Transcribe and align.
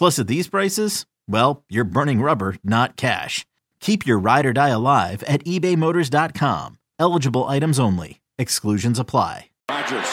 Plus, 0.00 0.18
at 0.18 0.28
these 0.28 0.48
prices, 0.48 1.04
well, 1.28 1.62
you're 1.68 1.84
burning 1.84 2.22
rubber, 2.22 2.56
not 2.64 2.96
cash. 2.96 3.44
Keep 3.80 4.06
your 4.06 4.18
ride 4.18 4.46
or 4.46 4.54
die 4.54 4.70
alive 4.70 5.22
at 5.24 5.44
ebaymotors.com. 5.44 6.78
Eligible 6.98 7.44
items 7.44 7.78
only. 7.78 8.22
Exclusions 8.38 8.98
apply. 8.98 9.50
Rodgers 9.68 10.08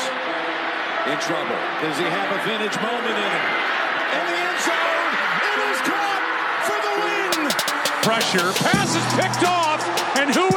in 1.08 1.18
trouble. 1.24 1.56
Does 1.80 1.96
he 1.96 2.04
have 2.04 2.30
a 2.36 2.40
vintage 2.44 2.76
moment 2.84 3.16
in 3.16 3.32
him? 3.32 3.48
In 4.12 4.24
the 4.28 4.36
end 4.44 4.60
zone, 4.68 5.12
it 5.56 5.60
is 5.72 5.80
caught 5.88 6.24
for 6.68 6.80
the 6.84 6.94
win. 7.08 7.48
Pressure, 8.04 8.52
pass 8.60 8.92
is 8.92 9.08
picked 9.16 9.48
off, 9.48 9.80
and 10.18 10.36
who 10.36 10.57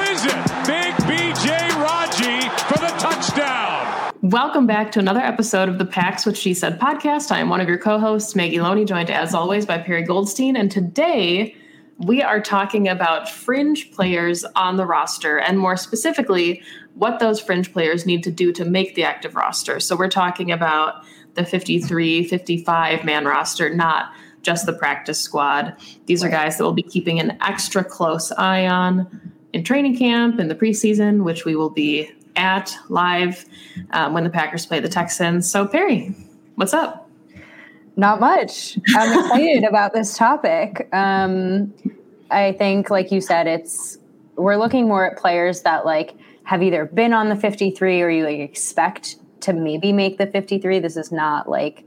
Welcome 4.31 4.65
back 4.65 4.93
to 4.93 5.01
another 5.01 5.19
episode 5.19 5.69
of 5.69 5.79
the 5.79 5.85
Pack's 5.85 6.25
What 6.25 6.37
She 6.37 6.55
Said 6.55 6.79
podcast. 6.79 7.33
I 7.33 7.41
am 7.41 7.49
one 7.49 7.61
of 7.61 7.67
your 7.67 7.79
co-hosts, 7.79 8.37
Maggie 8.37 8.61
Loney, 8.61 8.85
joined 8.85 9.11
as 9.11 9.35
always 9.35 9.67
by 9.67 9.79
Perri 9.79 10.05
Goldstein, 10.05 10.55
and 10.55 10.71
today 10.71 11.57
we 11.99 12.23
are 12.23 12.41
talking 12.41 12.87
about 12.87 13.29
fringe 13.29 13.91
players 13.91 14.45
on 14.55 14.77
the 14.77 14.87
roster 14.87 15.39
and 15.39 15.59
more 15.59 15.77
specifically 15.77 16.63
what 16.95 17.19
those 17.19 17.41
fringe 17.41 17.73
players 17.73 18.07
need 18.07 18.23
to 18.23 18.31
do 18.31 18.53
to 18.53 18.65
make 18.65 18.95
the 18.95 19.03
active 19.03 19.35
roster. 19.35 19.81
So 19.81 19.97
we're 19.97 20.09
talking 20.09 20.53
about 20.53 21.03
the 21.35 21.45
53 21.45 22.23
55 22.23 23.05
man 23.05 23.25
roster 23.25 23.75
not 23.75 24.13
just 24.43 24.65
the 24.65 24.73
practice 24.73 25.21
squad. 25.21 25.77
These 26.07 26.23
are 26.23 26.29
guys 26.29 26.57
that 26.57 26.63
we'll 26.63 26.73
be 26.73 26.85
keeping 26.85 27.19
an 27.19 27.37
extra 27.43 27.83
close 27.83 28.31
eye 28.31 28.69
on 28.69 29.33
in 29.53 29.65
training 29.65 29.99
camp 29.99 30.39
in 30.39 30.47
the 30.47 30.55
preseason 30.55 31.25
which 31.25 31.45
we 31.45 31.57
will 31.57 31.71
be 31.71 32.13
at 32.37 32.75
live 32.89 33.45
um, 33.93 34.15
when 34.15 34.25
the 34.25 34.31
packers 34.31 34.67
play 34.67 34.81
the 34.81 34.89
texans 34.89 35.51
so 35.51 35.67
perri 35.67 36.15
what's 36.57 36.75
up 36.75 37.11
not 38.01 38.19
much. 38.19 38.79
I'm 38.95 39.19
excited 39.25 39.65
about 39.65 39.93
this 39.93 40.17
topic. 40.17 40.89
Um, 40.93 41.75
I 42.31 42.53
think, 42.53 42.89
like 42.89 43.13
you 43.13 43.21
said, 43.21 43.47
it's 43.47 43.99
we're 44.37 44.57
looking 44.57 44.89
more 44.89 45.05
at 45.05 45.19
players 45.19 45.63
that 45.63 45.85
like 45.85 46.15
have 46.45 46.63
either 46.63 46.87
been 46.87 47.13
on 47.13 47.29
the 47.29 47.37
53 47.37 48.01
or 48.01 48.09
you 48.09 48.25
like 48.25 48.39
expect 48.39 49.17
to 49.43 49.53
maybe 49.53 49.93
make 49.93 50.17
the 50.17 50.27
53. 50.27 50.79
This 50.79 50.97
is 50.97 51.13
not 51.13 51.49
like 51.49 51.85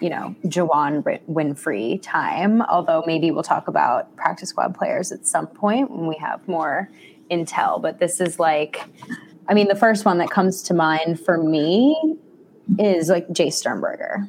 you 0.00 0.08
know 0.08 0.34
Juwann 0.46 1.02
Winfree 1.28 2.00
time. 2.02 2.62
Although 2.62 3.04
maybe 3.06 3.30
we'll 3.30 3.42
talk 3.42 3.68
about 3.68 4.16
practice 4.16 4.48
squad 4.48 4.74
players 4.74 5.12
at 5.12 5.26
some 5.26 5.46
point 5.46 5.90
when 5.90 6.06
we 6.06 6.16
have 6.16 6.46
more 6.48 6.88
intel. 7.30 7.82
But 7.82 7.98
this 7.98 8.18
is 8.20 8.38
like, 8.38 8.82
I 9.50 9.54
mean, 9.54 9.66
the 9.66 9.74
first 9.74 10.04
one 10.04 10.18
that 10.18 10.30
comes 10.30 10.62
to 10.62 10.74
mind 10.74 11.18
for 11.18 11.36
me 11.36 12.16
is 12.78 13.08
like 13.08 13.26
Jace 13.28 13.54
Sternberger. 13.54 14.28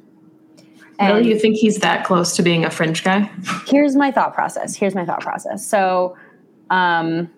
And 0.98 1.18
really, 1.18 1.30
you 1.30 1.40
think 1.40 1.58
he's 1.58 1.78
that 1.78 2.06
close 2.06 2.36
to 2.36 2.44
being 2.44 2.66
a 2.66 2.72
fringe 2.72 3.04
guy? 3.04 3.32
Here's 3.68 3.96
my 3.96 4.12
thought 4.12 4.34
process. 4.34 4.76
Here's 4.76 4.96
my 4.96 5.06
thought 5.06 5.22
process. 5.22 5.66
So, 5.66 6.18
um, 6.72 7.30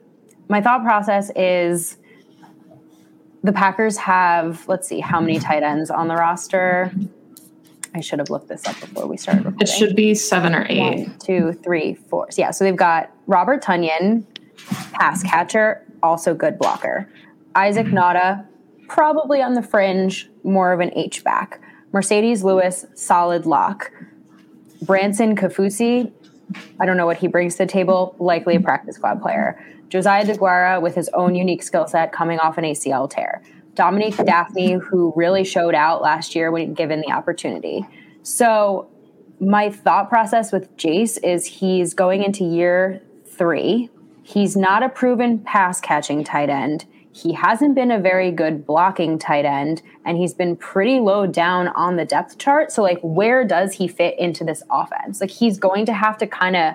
my 0.48 0.62
thought 0.62 0.84
process 0.84 1.30
is 1.36 1.98
the 3.44 3.52
Packers 3.52 3.98
have, 3.98 4.68
let's 4.68 4.88
see, 4.88 5.00
how 5.00 5.20
many 5.20 5.40
tight 5.40 5.64
ends 5.64 5.90
on 5.90 6.08
the 6.08 6.16
roster? 6.16 6.92
I 7.96 8.00
should 8.00 8.20
have 8.20 8.30
looked 8.30 8.48
this 8.48 8.66
up 8.66 8.80
before 8.80 9.08
we 9.08 9.18
started 9.18 9.46
recording. 9.46 9.62
It 9.62 9.70
should 9.70 9.96
be 9.96 10.16
seven 10.16 10.56
or 10.56 10.66
eight. 10.70 11.08
One, 11.08 11.18
two, 11.20 11.54
three, 11.64 11.94
four. 11.94 12.32
So 12.32 12.42
yeah, 12.42 12.52
so 12.52 12.64
they've 12.64 12.76
got 12.76 13.12
Robert 13.28 13.62
Tonyan, 13.64 14.26
pass 14.94 15.22
catcher, 15.24 15.86
also 16.02 16.34
good 16.34 16.58
blocker. 16.58 17.10
Isaac 17.56 17.88
Nauta, 17.88 18.46
probably 18.88 19.42
on 19.42 19.54
the 19.54 19.62
fringe, 19.62 20.30
more 20.44 20.74
of 20.74 20.80
an 20.80 20.92
H 20.96 21.24
back. 21.24 21.62
Marcedes 21.94 22.44
Lewis, 22.44 22.86
solid 22.96 23.46
lock. 23.46 23.92
Branson 24.82 25.36
Kaufusi, 25.36 26.12
I 26.80 26.86
don't 26.86 26.98
know 26.98 27.06
what 27.06 27.18
he 27.18 27.28
brings 27.28 27.56
to 27.56 27.66
the 27.66 27.72
table, 27.72 28.16
likely 28.20 28.56
a 28.56 28.60
practice 28.60 28.96
squad 28.96 29.22
player. 29.22 29.64
Josiah 29.90 30.26
DeGuara 30.26 30.82
with 30.82 30.96
his 30.96 31.10
own 31.10 31.36
unique 31.36 31.62
skill 31.62 31.88
set 31.88 32.12
coming 32.12 32.40
off 32.40 32.58
an 32.58 32.64
ACL 32.64 33.10
tear. 33.10 33.44
Dominique 33.76 34.16
Dafney, 34.16 34.82
who 34.82 35.14
really 35.16 35.44
showed 35.44 35.76
out 35.76 36.02
last 36.02 36.36
year 36.36 36.52
when 36.52 36.74
given 36.74 37.02
the 37.02 37.12
opportunity. 37.12 37.86
So, 38.24 38.90
my 39.40 39.70
thought 39.70 40.10
process 40.10 40.52
with 40.52 40.76
Jace 40.78 41.18
is 41.24 41.46
he's 41.46 41.94
going 41.94 42.24
into 42.24 42.44
year 42.44 43.02
three. 43.26 43.90
He's 44.22 44.56
not 44.56 44.84
a 44.84 44.90
proven 44.90 45.40
pass 45.40 45.82
catching 45.82 46.24
tight 46.24 46.50
end 46.50 46.86
he 47.14 47.32
hasn't 47.32 47.76
been 47.76 47.92
a 47.92 48.00
very 48.00 48.32
good 48.32 48.66
blocking 48.66 49.20
tight 49.20 49.46
end 49.46 49.84
and 50.04 50.18
he's 50.18 50.34
been 50.34 50.56
pretty 50.56 51.00
low 51.00 51.28
down 51.28 51.68
on 51.70 51.96
the 51.96 52.06
depth 52.06 52.40
chart. 52.40 52.72
So, 52.72 52.82
like, 52.82 53.00
where 53.02 53.46
does 53.46 53.72
he 53.74 53.88
fit 53.88 54.18
into 54.18 54.44
this 54.44 54.64
offense? 54.72 55.22
Like, 55.22 55.30
he's 55.30 55.60
going 55.60 55.86
to 55.86 55.94
have 55.94 56.18
to 56.18 56.28
kind 56.28 56.56
of 56.56 56.74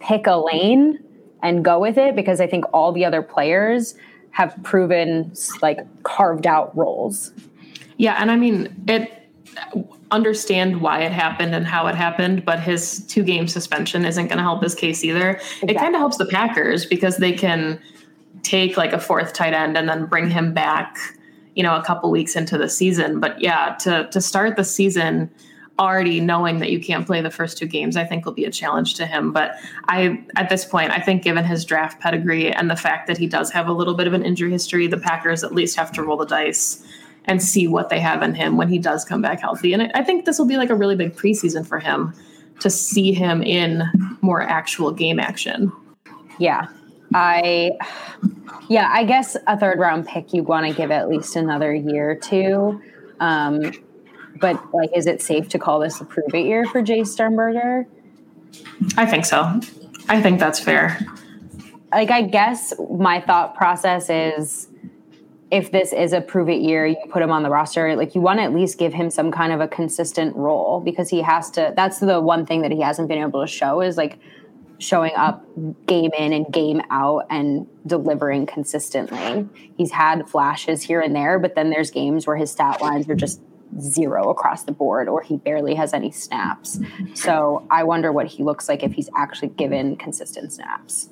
pick 0.00 0.26
a 0.26 0.36
lane 0.36 0.98
and 1.42 1.64
go 1.64 1.78
with 1.78 1.96
it 1.96 2.16
because 2.16 2.40
I 2.40 2.48
think 2.48 2.64
all 2.72 2.90
the 2.90 3.04
other 3.04 3.22
players 3.22 3.94
have 4.32 4.56
proven 4.64 5.32
like 5.62 5.78
carved 6.02 6.46
out 6.46 6.76
roles. 6.76 7.32
Yeah. 7.96 8.16
And 8.18 8.32
I 8.32 8.36
mean, 8.36 8.74
it, 8.88 9.12
understand 10.10 10.80
why 10.80 11.02
it 11.02 11.12
happened 11.12 11.54
and 11.54 11.66
how 11.66 11.86
it 11.86 11.94
happened, 11.94 12.44
but 12.44 12.58
his 12.60 13.06
two 13.06 13.22
game 13.22 13.46
suspension 13.46 14.04
isn't 14.04 14.26
going 14.26 14.38
to 14.38 14.42
help 14.42 14.62
his 14.62 14.74
case 14.74 15.04
either. 15.04 15.30
Exactly. 15.30 15.68
It 15.70 15.78
kind 15.78 15.94
of 15.94 16.00
helps 16.00 16.16
the 16.16 16.26
Packers 16.26 16.84
because 16.86 17.18
they 17.18 17.32
can 17.32 17.80
take 18.48 18.78
like 18.78 18.94
a 18.94 18.98
fourth 18.98 19.34
tight 19.34 19.52
end 19.52 19.76
and 19.76 19.88
then 19.88 20.06
bring 20.06 20.30
him 20.30 20.54
back, 20.54 20.96
you 21.54 21.62
know, 21.62 21.76
a 21.76 21.84
couple 21.84 22.10
weeks 22.10 22.34
into 22.34 22.56
the 22.56 22.68
season. 22.68 23.20
But 23.20 23.40
yeah, 23.40 23.76
to 23.80 24.08
to 24.10 24.20
start 24.20 24.56
the 24.56 24.64
season 24.64 25.30
already 25.78 26.18
knowing 26.18 26.58
that 26.58 26.70
you 26.70 26.80
can't 26.80 27.06
play 27.06 27.20
the 27.20 27.30
first 27.30 27.56
two 27.56 27.66
games, 27.66 27.96
I 27.96 28.04
think 28.04 28.24
will 28.24 28.32
be 28.32 28.46
a 28.46 28.50
challenge 28.50 28.94
to 28.94 29.06
him. 29.06 29.32
But 29.32 29.56
I 29.88 30.24
at 30.36 30.48
this 30.48 30.64
point, 30.64 30.92
I 30.92 31.00
think 31.00 31.22
given 31.22 31.44
his 31.44 31.64
draft 31.64 32.00
pedigree 32.00 32.50
and 32.50 32.70
the 32.70 32.76
fact 32.76 33.06
that 33.06 33.18
he 33.18 33.26
does 33.26 33.50
have 33.52 33.68
a 33.68 33.72
little 33.72 33.94
bit 33.94 34.06
of 34.06 34.14
an 34.14 34.24
injury 34.24 34.50
history, 34.50 34.86
the 34.86 34.98
Packers 34.98 35.44
at 35.44 35.54
least 35.54 35.76
have 35.76 35.92
to 35.92 36.02
roll 36.02 36.16
the 36.16 36.26
dice 36.26 36.82
and 37.26 37.42
see 37.42 37.68
what 37.68 37.90
they 37.90 38.00
have 38.00 38.22
in 38.22 38.34
him 38.34 38.56
when 38.56 38.68
he 38.68 38.78
does 38.78 39.04
come 39.04 39.20
back 39.20 39.40
healthy. 39.40 39.74
And 39.74 39.92
I 39.94 40.02
think 40.02 40.24
this 40.24 40.38
will 40.38 40.46
be 40.46 40.56
like 40.56 40.70
a 40.70 40.74
really 40.74 40.96
big 40.96 41.14
preseason 41.14 41.66
for 41.66 41.78
him 41.78 42.14
to 42.60 42.70
see 42.70 43.12
him 43.12 43.42
in 43.42 43.82
more 44.22 44.40
actual 44.40 44.90
game 44.90 45.20
action. 45.20 45.70
Yeah, 46.38 46.68
I, 47.14 47.72
yeah, 48.68 48.90
I 48.92 49.04
guess 49.04 49.36
a 49.46 49.58
third 49.58 49.78
round 49.78 50.06
pick 50.06 50.32
you 50.32 50.42
want 50.42 50.66
to 50.66 50.74
give 50.74 50.90
at 50.90 51.08
least 51.08 51.36
another 51.36 51.74
year 51.74 52.10
or 52.10 52.14
two. 52.14 52.80
Um, 53.20 53.72
but 54.40 54.62
like, 54.74 54.90
is 54.94 55.06
it 55.06 55.22
safe 55.22 55.48
to 55.50 55.58
call 55.58 55.80
this 55.80 56.00
a 56.00 56.04
prove 56.04 56.34
it 56.34 56.46
year 56.46 56.64
for 56.66 56.82
Jace 56.82 57.08
Sternberger? 57.08 57.86
I 58.96 59.06
think 59.06 59.24
so. 59.24 59.60
I 60.08 60.22
think 60.22 60.38
that's 60.38 60.60
fair. 60.60 60.98
Like, 61.92 62.10
I 62.10 62.22
guess 62.22 62.74
my 62.90 63.20
thought 63.20 63.54
process 63.54 64.10
is 64.10 64.68
if 65.50 65.72
this 65.72 65.92
is 65.92 66.12
a 66.12 66.20
prove 66.20 66.48
it 66.48 66.60
year, 66.60 66.86
you 66.86 66.96
put 67.10 67.22
him 67.22 67.30
on 67.30 67.42
the 67.42 67.48
roster, 67.48 67.96
like 67.96 68.14
you 68.14 68.20
want 68.20 68.38
to 68.38 68.42
at 68.42 68.54
least 68.54 68.78
give 68.78 68.92
him 68.92 69.10
some 69.10 69.32
kind 69.32 69.52
of 69.52 69.60
a 69.60 69.68
consistent 69.68 70.36
role 70.36 70.80
because 70.80 71.08
he 71.08 71.22
has 71.22 71.50
to. 71.52 71.72
That's 71.74 72.00
the 72.00 72.20
one 72.20 72.44
thing 72.44 72.62
that 72.62 72.70
he 72.70 72.80
hasn't 72.80 73.08
been 73.08 73.18
able 73.18 73.40
to 73.40 73.46
show 73.46 73.80
is 73.80 73.96
like 73.96 74.18
showing 74.78 75.12
up 75.16 75.44
game 75.86 76.10
in 76.16 76.32
and 76.32 76.52
game 76.52 76.80
out 76.90 77.26
and 77.30 77.66
delivering 77.86 78.46
consistently. 78.46 79.48
He's 79.76 79.90
had 79.90 80.28
flashes 80.28 80.82
here 80.82 81.00
and 81.00 81.14
there, 81.14 81.38
but 81.38 81.54
then 81.54 81.70
there's 81.70 81.90
games 81.90 82.26
where 82.26 82.36
his 82.36 82.50
stat 82.50 82.80
lines 82.80 83.08
are 83.08 83.14
just 83.14 83.40
zero 83.80 84.30
across 84.30 84.62
the 84.64 84.72
board 84.72 85.08
or 85.08 85.20
he 85.20 85.36
barely 85.36 85.74
has 85.74 85.92
any 85.92 86.10
snaps. 86.10 86.78
So 87.14 87.66
I 87.70 87.84
wonder 87.84 88.12
what 88.12 88.26
he 88.26 88.42
looks 88.42 88.68
like 88.68 88.82
if 88.82 88.92
he's 88.92 89.10
actually 89.16 89.48
given 89.48 89.96
consistent 89.96 90.52
snaps. 90.52 91.10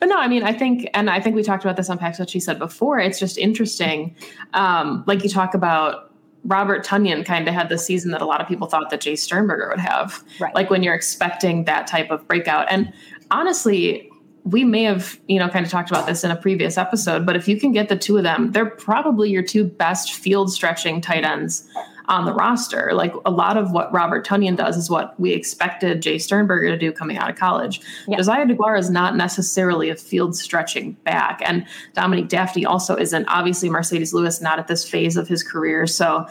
But 0.00 0.08
no, 0.08 0.18
I 0.18 0.28
mean, 0.28 0.42
I 0.42 0.52
think, 0.52 0.88
and 0.94 1.10
I 1.10 1.20
think 1.20 1.36
we 1.36 1.42
talked 1.42 1.62
about 1.62 1.76
this 1.76 1.90
on 1.90 1.98
Pack's, 1.98 2.18
what 2.18 2.30
she 2.30 2.40
said 2.40 2.58
before. 2.58 2.98
It's 2.98 3.18
just 3.18 3.36
interesting. 3.36 4.16
Um, 4.54 5.04
like 5.06 5.22
you 5.22 5.28
talk 5.28 5.54
about 5.54 6.13
Robert 6.44 6.84
Tonyan 6.84 7.24
kind 7.24 7.48
of 7.48 7.54
had 7.54 7.68
the 7.68 7.78
season 7.78 8.10
that 8.10 8.20
a 8.20 8.26
lot 8.26 8.40
of 8.40 8.48
people 8.48 8.66
thought 8.66 8.90
that 8.90 9.00
Jace 9.00 9.20
Sternberger 9.20 9.68
would 9.70 9.80
have. 9.80 10.22
Right. 10.38 10.54
Like 10.54 10.70
when 10.70 10.82
you're 10.82 10.94
expecting 10.94 11.64
that 11.64 11.86
type 11.86 12.10
of 12.10 12.26
breakout. 12.28 12.66
And 12.70 12.92
honestly, 13.30 14.10
we 14.44 14.62
may 14.62 14.82
have, 14.82 15.18
you 15.26 15.38
know, 15.38 15.48
kind 15.48 15.64
of 15.64 15.72
talked 15.72 15.90
about 15.90 16.06
this 16.06 16.22
in 16.22 16.30
a 16.30 16.36
previous 16.36 16.76
episode, 16.76 17.24
but 17.24 17.34
if 17.34 17.48
you 17.48 17.58
can 17.58 17.72
get 17.72 17.88
the 17.88 17.96
two 17.96 18.18
of 18.18 18.24
them, 18.24 18.52
they're 18.52 18.68
probably 18.68 19.30
your 19.30 19.42
two 19.42 19.64
best 19.64 20.12
field 20.12 20.52
stretching 20.52 21.00
tight 21.00 21.24
ends 21.24 21.66
on 22.06 22.24
the 22.24 22.32
roster. 22.32 22.90
Like 22.92 23.14
a 23.24 23.30
lot 23.30 23.56
of 23.56 23.72
what 23.72 23.92
Robert 23.92 24.26
Tonyan 24.26 24.56
does 24.56 24.76
is 24.76 24.90
what 24.90 25.18
we 25.18 25.32
expected 25.32 26.02
Jace 26.02 26.22
Sternberger 26.22 26.68
to 26.68 26.76
do 26.76 26.92
coming 26.92 27.16
out 27.16 27.30
of 27.30 27.36
college. 27.36 27.80
Yeah. 28.06 28.18
Josiah 28.18 28.46
DeGuara 28.46 28.78
is 28.78 28.90
not 28.90 29.16
necessarily 29.16 29.88
a 29.88 29.96
field 29.96 30.36
stretching 30.36 30.92
back. 31.04 31.40
And 31.44 31.66
Dominique 31.94 32.28
Dafney 32.28 32.66
also 32.66 32.96
isn't. 32.96 33.26
Obviously, 33.26 33.68
Marcedes 33.68 34.12
Lewis 34.12 34.40
not 34.40 34.58
at 34.58 34.68
this 34.68 34.88
phase 34.88 35.16
of 35.16 35.28
his 35.28 35.42
career. 35.42 35.86
So 35.86 36.26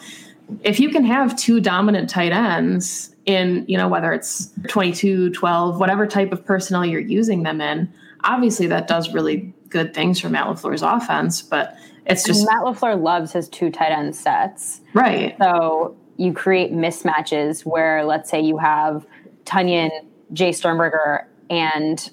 if 0.64 0.80
you 0.80 0.90
can 0.90 1.06
have 1.06 1.36
two 1.36 1.60
dominant 1.60 2.10
tight 2.10 2.32
ends 2.32 3.16
in, 3.26 3.66
you 3.68 3.78
know, 3.78 3.88
whether 3.88 4.12
it's 4.14 4.52
22, 4.68 5.32
12, 5.32 5.80
whatever 5.80 6.06
type 6.06 6.32
of 6.32 6.46
personnel 6.46 6.86
you're 6.86 7.00
using 7.00 7.44
them 7.44 7.62
in, 7.62 7.92
obviously 8.24 8.68
that 8.68 8.88
does 8.88 9.14
really 9.14 9.54
good 9.70 9.94
things 9.94 10.20
for 10.20 10.30
Matt 10.30 10.46
LaFleur's 10.46 10.84
offense, 10.84 11.42
but 11.42 11.76
it's 12.06 12.24
just 12.24 12.46
Matt 12.46 12.64
LaFleur 12.64 13.02
loves 13.02 13.32
his 13.32 13.48
two 13.50 13.70
tight 13.70 13.92
end 13.92 14.16
sets. 14.16 14.82
right. 14.94 15.36
So 15.40 15.96
you 16.18 16.34
create 16.34 16.72
mismatches 16.72 17.66
where, 17.66 18.04
let's 18.06 18.30
say, 18.30 18.40
you 18.42 18.58
have 18.58 19.06
Tonyan, 19.46 19.90
Jace 20.34 20.56
Sternberger, 20.56 21.28
and 21.50 22.10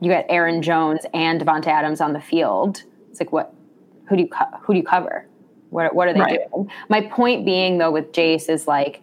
you 0.00 0.10
got 0.10 0.24
Aaron 0.28 0.62
Jones 0.62 1.00
and 1.12 1.40
Davante 1.40 1.66
Adams 1.68 2.00
on 2.00 2.12
the 2.12 2.20
field. 2.20 2.82
It's 3.10 3.20
like, 3.20 3.32
what? 3.32 3.52
Who 4.08 4.16
do 4.16 4.22
you 4.22 4.28
co- 4.28 4.58
who 4.62 4.72
do 4.74 4.78
you 4.80 4.84
cover? 4.84 5.26
What 5.70 5.94
what 5.94 6.08
are 6.08 6.12
they 6.14 6.20
Right. 6.20 6.40
doing? 6.52 6.70
My 6.88 7.02
point 7.02 7.44
being, 7.44 7.78
though, 7.78 7.90
with 7.92 8.12
Jace 8.12 8.48
is 8.48 8.66
like, 8.66 9.02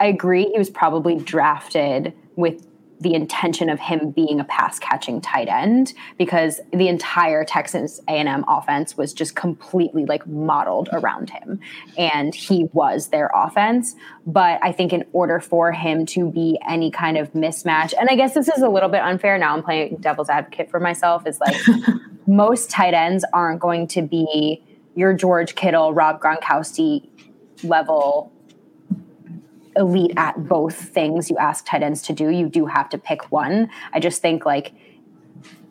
I 0.00 0.06
agree 0.06 0.46
he 0.50 0.58
was 0.58 0.70
probably 0.70 1.16
drafted 1.16 2.12
with 2.36 2.66
the 3.02 3.14
intention 3.14 3.68
of 3.68 3.80
him 3.80 4.10
being 4.10 4.40
a 4.40 4.44
pass 4.44 4.78
catching 4.78 5.20
tight 5.20 5.48
end 5.48 5.92
because 6.18 6.60
the 6.72 6.88
entire 6.88 7.44
Texas 7.44 8.00
A&M 8.08 8.44
offense 8.48 8.96
was 8.96 9.12
just 9.12 9.34
completely 9.34 10.04
like 10.06 10.26
modeled 10.26 10.88
around 10.92 11.30
him. 11.30 11.60
And 11.98 12.34
he 12.34 12.68
was 12.72 13.08
their 13.08 13.30
offense. 13.34 13.94
But 14.26 14.60
I 14.62 14.72
think 14.72 14.92
in 14.92 15.04
order 15.12 15.40
for 15.40 15.72
him 15.72 16.06
to 16.06 16.30
be 16.30 16.58
any 16.68 16.90
kind 16.90 17.18
of 17.18 17.32
mismatch 17.32 17.92
and 17.98 18.08
I 18.08 18.14
guess 18.14 18.34
this 18.34 18.48
is 18.48 18.62
a 18.62 18.68
little 18.68 18.88
bit 18.88 19.02
unfair 19.02 19.36
now 19.38 19.54
I'm 19.54 19.62
playing 19.62 19.98
devil's 20.00 20.28
advocate 20.28 20.70
for 20.70 20.80
myself 20.80 21.26
is 21.26 21.40
like 21.40 21.56
most 22.26 22.70
tight 22.70 22.94
ends 22.94 23.24
aren't 23.32 23.60
going 23.60 23.88
to 23.88 24.02
be 24.02 24.62
your 24.94 25.14
George 25.14 25.54
Kittle 25.54 25.92
Rob 25.92 26.20
Gronkowski 26.20 27.08
level 27.64 28.31
elite 29.76 30.12
at 30.16 30.48
both 30.48 30.76
things 30.76 31.30
you 31.30 31.36
ask 31.38 31.64
tight 31.66 31.82
ends 31.82 32.02
to 32.02 32.12
do. 32.12 32.28
You 32.28 32.48
do 32.48 32.66
have 32.66 32.88
to 32.90 32.98
pick 32.98 33.30
one. 33.32 33.70
I 33.92 34.00
just 34.00 34.20
think 34.20 34.44
like 34.44 34.72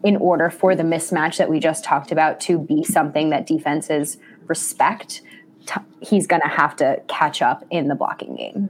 in 0.03 0.15
order 0.17 0.49
for 0.49 0.75
the 0.75 0.83
mismatch 0.83 1.37
that 1.37 1.49
we 1.49 1.59
just 1.59 1.83
talked 1.83 2.11
about 2.11 2.39
to 2.41 2.57
be 2.57 2.83
something 2.83 3.29
that 3.29 3.45
defenses 3.45 4.17
respect, 4.47 5.21
t- 5.67 5.81
he's 6.01 6.25
going 6.25 6.41
to 6.41 6.47
have 6.47 6.75
to 6.77 7.01
catch 7.07 7.41
up 7.41 7.63
in 7.69 7.87
the 7.87 7.95
blocking 7.95 8.35
game. 8.35 8.69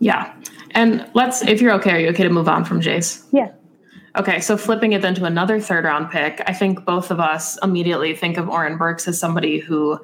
Yeah. 0.00 0.34
And 0.72 1.08
let's, 1.14 1.42
if 1.42 1.60
you're 1.60 1.72
okay, 1.74 1.92
are 1.92 2.00
you 2.00 2.08
okay 2.08 2.24
to 2.24 2.30
move 2.30 2.48
on 2.48 2.64
from 2.64 2.80
Jace? 2.80 3.24
Yeah. 3.32 3.52
Okay, 4.16 4.40
so 4.40 4.56
flipping 4.56 4.92
it 4.92 5.02
then 5.02 5.16
to 5.16 5.24
another 5.24 5.58
third 5.58 5.84
round 5.84 6.08
pick, 6.08 6.40
I 6.46 6.52
think 6.52 6.84
both 6.84 7.10
of 7.10 7.18
us 7.18 7.58
immediately 7.64 8.14
think 8.14 8.36
of 8.36 8.48
Oren 8.48 8.76
Burks 8.78 9.08
as 9.08 9.18
somebody 9.18 9.58
who, 9.58 9.98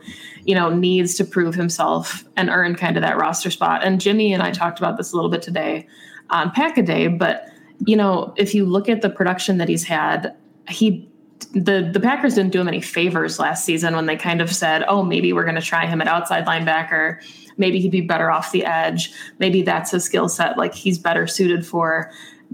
you 0.45 0.55
know, 0.55 0.69
needs 0.69 1.15
to 1.15 1.25
prove 1.25 1.55
himself 1.55 2.25
and 2.37 2.51
earn 2.51 2.75
kind 2.75 2.97
of 2.97 3.03
that 3.03 3.19
roster 3.19 3.53
spot. 3.53 3.85
And 3.85 4.01
Jimmy 4.01 4.33
and 4.33 4.43
I 4.43 4.51
talked 4.51 4.81
about 4.81 4.97
this 4.97 5.12
a 5.12 5.17
little 5.17 5.31
bit 5.31 5.43
today 5.43 5.87
on 6.31 6.51
Pack 6.51 6.77
a 6.77 6.83
Day, 6.83 7.07
but 7.07 7.47
you 7.87 7.97
know, 7.97 8.35
if 8.37 8.55
you 8.55 8.67
look 8.67 8.89
at 8.89 9.01
the 9.01 9.11
production 9.11 9.59
that 9.59 9.69
he's 9.69 9.85
had, 9.85 10.35
he 10.69 11.09
the 11.53 11.89
the 11.93 12.01
Packers 12.01 12.35
didn't 12.35 12.53
do 12.53 12.61
him 12.61 12.69
any 12.69 12.81
favors 12.81 13.39
last 13.39 13.65
season 13.65 13.97
when 13.97 14.06
they 14.06 14.17
kind 14.17 14.41
of 14.41 14.53
said, 14.53 14.85
"Oh, 14.87 15.03
maybe 15.03 15.33
we're 15.33 15.45
going 15.45 15.55
to 15.55 15.63
try 15.63 15.87
him 15.87 16.01
at 16.01 16.09
outside 16.09 16.47
linebacker. 16.47 17.19
Maybe 17.56 17.81
he'd 17.81 17.91
be 17.91 18.03
better 18.03 18.31
off 18.31 18.53
the 18.53 18.65
edge. 18.65 19.13
Maybe 19.39 19.63
that's 19.63 19.93
a 19.93 20.01
skill 20.01 20.29
set 20.29 20.59
like 20.59 20.75
he's 20.75 20.99
better 20.99 21.27
suited 21.27 21.67
for." 21.67 22.11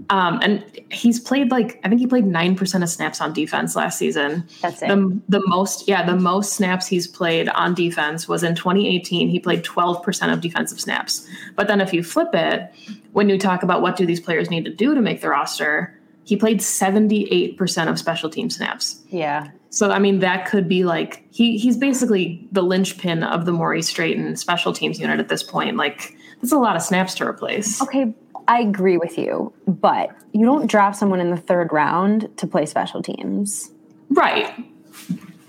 Um, 0.09 0.39
and 0.41 0.63
he's 0.91 1.19
played 1.19 1.51
like 1.51 1.79
I 1.83 1.89
think 1.89 1.99
he 1.99 2.07
played 2.07 2.25
nine 2.25 2.55
percent 2.55 2.83
of 2.83 2.89
snaps 2.89 3.19
on 3.19 3.33
defense 3.33 3.75
last 3.75 3.97
season. 3.97 4.47
That's 4.61 4.81
it. 4.81 4.87
The, 4.87 5.19
the 5.27 5.41
most, 5.47 5.87
yeah, 5.87 6.05
the 6.05 6.15
most 6.15 6.53
snaps 6.53 6.87
he's 6.87 7.07
played 7.07 7.49
on 7.49 7.73
defense 7.73 8.27
was 8.27 8.43
in 8.43 8.55
2018. 8.55 9.27
He 9.27 9.39
played 9.39 9.63
12 9.63 10.03
percent 10.03 10.31
of 10.31 10.41
defensive 10.41 10.79
snaps. 10.79 11.27
But 11.55 11.67
then 11.67 11.81
if 11.81 11.93
you 11.93 12.03
flip 12.03 12.29
it, 12.33 12.71
when 13.13 13.27
you 13.27 13.39
talk 13.39 13.63
about 13.63 13.81
what 13.81 13.95
do 13.95 14.05
these 14.05 14.19
players 14.19 14.49
need 14.49 14.65
to 14.65 14.73
do 14.73 14.93
to 14.93 15.01
make 15.01 15.21
the 15.21 15.29
roster, 15.29 15.99
he 16.23 16.37
played 16.37 16.61
78 16.61 17.57
percent 17.57 17.89
of 17.89 17.97
special 17.97 18.29
team 18.29 18.49
snaps. 18.49 19.01
Yeah. 19.09 19.49
So 19.69 19.91
I 19.91 19.99
mean 19.99 20.19
that 20.19 20.47
could 20.47 20.67
be 20.67 20.83
like 20.83 21.25
he 21.31 21.57
he's 21.57 21.75
basically 21.75 22.47
the 22.51 22.61
linchpin 22.61 23.23
of 23.23 23.45
the 23.45 23.51
Maurice 23.51 23.91
Drayton 23.91 24.35
special 24.35 24.73
teams 24.73 24.99
unit 24.99 25.19
at 25.19 25.27
this 25.27 25.43
point. 25.43 25.75
Like 25.75 26.15
that's 26.41 26.51
a 26.51 26.57
lot 26.57 26.75
of 26.75 26.81
snaps 26.81 27.15
to 27.15 27.27
replace. 27.27 27.81
Okay, 27.81 28.13
I 28.47 28.61
agree 28.61 28.97
with 28.97 29.17
you, 29.17 29.53
but 29.67 30.09
you 30.31 30.45
don't 30.45 30.67
draft 30.67 30.97
someone 30.97 31.19
in 31.19 31.31
the 31.31 31.37
third 31.37 31.71
round 31.73 32.29
to 32.37 32.47
play 32.47 32.65
special 32.65 33.01
teams. 33.01 33.71
Right. 34.09 34.53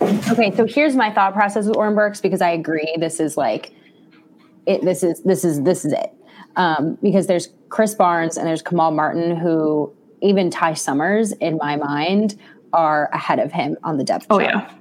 Okay, 0.01 0.55
so 0.57 0.67
here's 0.67 0.97
my 0.97 1.13
thought 1.13 1.33
process 1.33 1.67
with 1.67 1.77
Oren 1.77 1.95
Burks 1.95 2.21
because 2.21 2.41
I 2.41 2.51
agree. 2.51 2.97
This 2.99 3.21
is 3.21 3.37
like, 3.37 3.73
it. 4.67 4.83
This 4.83 5.03
is 5.03 5.23
this 5.23 5.45
is 5.45 5.63
this 5.63 5.85
is 5.85 5.93
it. 5.93 6.13
Um, 6.57 6.99
because 7.03 7.27
there's 7.27 7.49
Krys 7.69 7.97
Barnes 7.97 8.37
and 8.37 8.47
there's 8.47 8.63
Kamal 8.63 8.91
Martin, 8.91 9.37
who 9.37 9.93
even 10.21 10.51
Ty 10.51 10.75
Summers, 10.75 11.33
in 11.33 11.57
my 11.57 11.77
mind, 11.77 12.37
are 12.73 13.09
ahead 13.13 13.39
of 13.39 13.53
him 13.53 13.77
on 13.85 13.97
the 13.97 14.05
depth 14.05 14.27
Oh 14.31 14.41
chart. 14.41 14.55
yeah. 14.55 14.75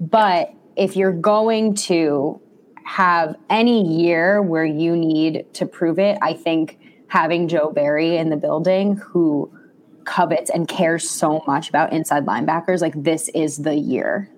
But 0.00 0.54
if 0.76 0.96
you're 0.96 1.12
going 1.12 1.74
to 1.74 2.40
have 2.84 3.36
any 3.50 3.84
year 4.02 4.42
where 4.42 4.64
you 4.64 4.96
need 4.96 5.46
to 5.54 5.66
prove 5.66 5.98
it, 5.98 6.18
I 6.22 6.34
think 6.34 6.78
having 7.12 7.46
Joe 7.46 7.70
Barry 7.70 8.16
in 8.16 8.30
the 8.30 8.38
building 8.38 8.96
who 8.96 9.52
covets 10.04 10.48
and 10.48 10.66
cares 10.66 11.08
so 11.08 11.44
much 11.46 11.68
about 11.68 11.92
inside 11.92 12.24
linebackers, 12.24 12.80
like 12.80 12.94
this 12.96 13.28
is 13.34 13.58
the 13.58 13.74
year. 13.74 14.30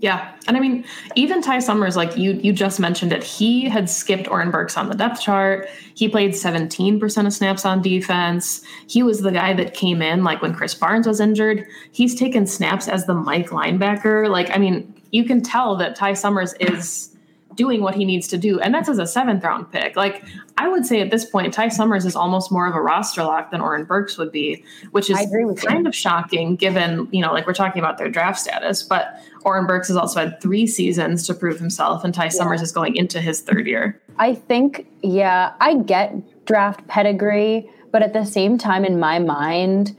Yeah. 0.00 0.34
And 0.48 0.56
I 0.56 0.60
mean, 0.60 0.84
even 1.14 1.40
Ty 1.40 1.60
Summers, 1.60 1.94
like 1.94 2.16
you 2.16 2.32
you 2.32 2.52
just 2.52 2.80
mentioned 2.80 3.12
it, 3.12 3.22
he 3.22 3.68
had 3.68 3.88
skipped 3.88 4.26
Oren 4.28 4.50
Burks 4.50 4.76
on 4.76 4.88
the 4.88 4.96
depth 4.96 5.20
chart. 5.20 5.68
He 5.94 6.08
played 6.08 6.32
17% 6.32 7.26
of 7.26 7.32
snaps 7.32 7.64
on 7.64 7.80
defense. 7.80 8.64
He 8.88 9.04
was 9.04 9.20
the 9.20 9.30
guy 9.30 9.54
that 9.54 9.72
came 9.72 10.02
in 10.02 10.24
like 10.24 10.42
when 10.42 10.52
Krys 10.52 10.78
Barnes 10.78 11.06
was 11.06 11.20
injured. 11.20 11.64
He's 11.92 12.16
taken 12.16 12.44
snaps 12.48 12.88
as 12.88 13.06
the 13.06 13.14
Mike 13.14 13.50
linebacker. 13.50 14.28
Like, 14.28 14.50
I 14.50 14.58
mean, 14.58 14.92
you 15.12 15.22
can 15.22 15.42
tell 15.42 15.76
that 15.76 15.94
Ty 15.94 16.14
Summers 16.14 16.54
is 16.54 17.13
doing 17.54 17.80
what 17.82 17.94
he 17.94 18.04
needs 18.04 18.28
to 18.28 18.38
do. 18.38 18.60
And 18.60 18.74
that's 18.74 18.88
as 18.88 18.98
a 18.98 19.06
seventh 19.06 19.44
round 19.44 19.70
pick. 19.70 19.96
Like, 19.96 20.24
I 20.56 20.68
would 20.68 20.86
say 20.86 21.00
at 21.00 21.10
this 21.10 21.24
point, 21.24 21.52
Ty 21.52 21.68
Summers 21.68 22.04
is 22.04 22.14
almost 22.14 22.52
more 22.52 22.66
of 22.66 22.74
a 22.74 22.80
roster 22.80 23.24
lock 23.24 23.50
than 23.50 23.60
Oren 23.60 23.84
Burks 23.84 24.16
would 24.18 24.32
be, 24.32 24.64
which 24.92 25.10
is 25.10 25.18
with 25.30 25.62
you. 25.62 25.68
kind 25.68 25.86
of 25.86 25.94
shocking 25.94 26.56
given, 26.56 27.08
you 27.10 27.20
know, 27.20 27.32
like 27.32 27.46
we're 27.46 27.54
talking 27.54 27.80
about 27.80 27.98
their 27.98 28.08
draft 28.08 28.38
status. 28.38 28.82
But 28.82 29.20
Oren 29.44 29.66
Burks 29.66 29.88
has 29.88 29.96
also 29.96 30.20
had 30.20 30.40
three 30.40 30.66
seasons 30.66 31.26
to 31.26 31.34
prove 31.34 31.58
himself, 31.58 32.04
and 32.04 32.14
Ty 32.14 32.28
Summers 32.28 32.62
is 32.62 32.72
going 32.72 32.96
into 32.96 33.20
his 33.20 33.40
third 33.40 33.66
year. 33.66 34.00
I 34.18 34.34
think, 34.34 34.86
yeah, 35.02 35.54
I 35.60 35.76
get 35.76 36.46
draft 36.46 36.86
pedigree, 36.86 37.68
but 37.90 38.02
at 38.02 38.12
the 38.12 38.24
same 38.24 38.58
time, 38.58 38.84
in 38.84 38.98
my 38.98 39.18
mind, 39.18 39.96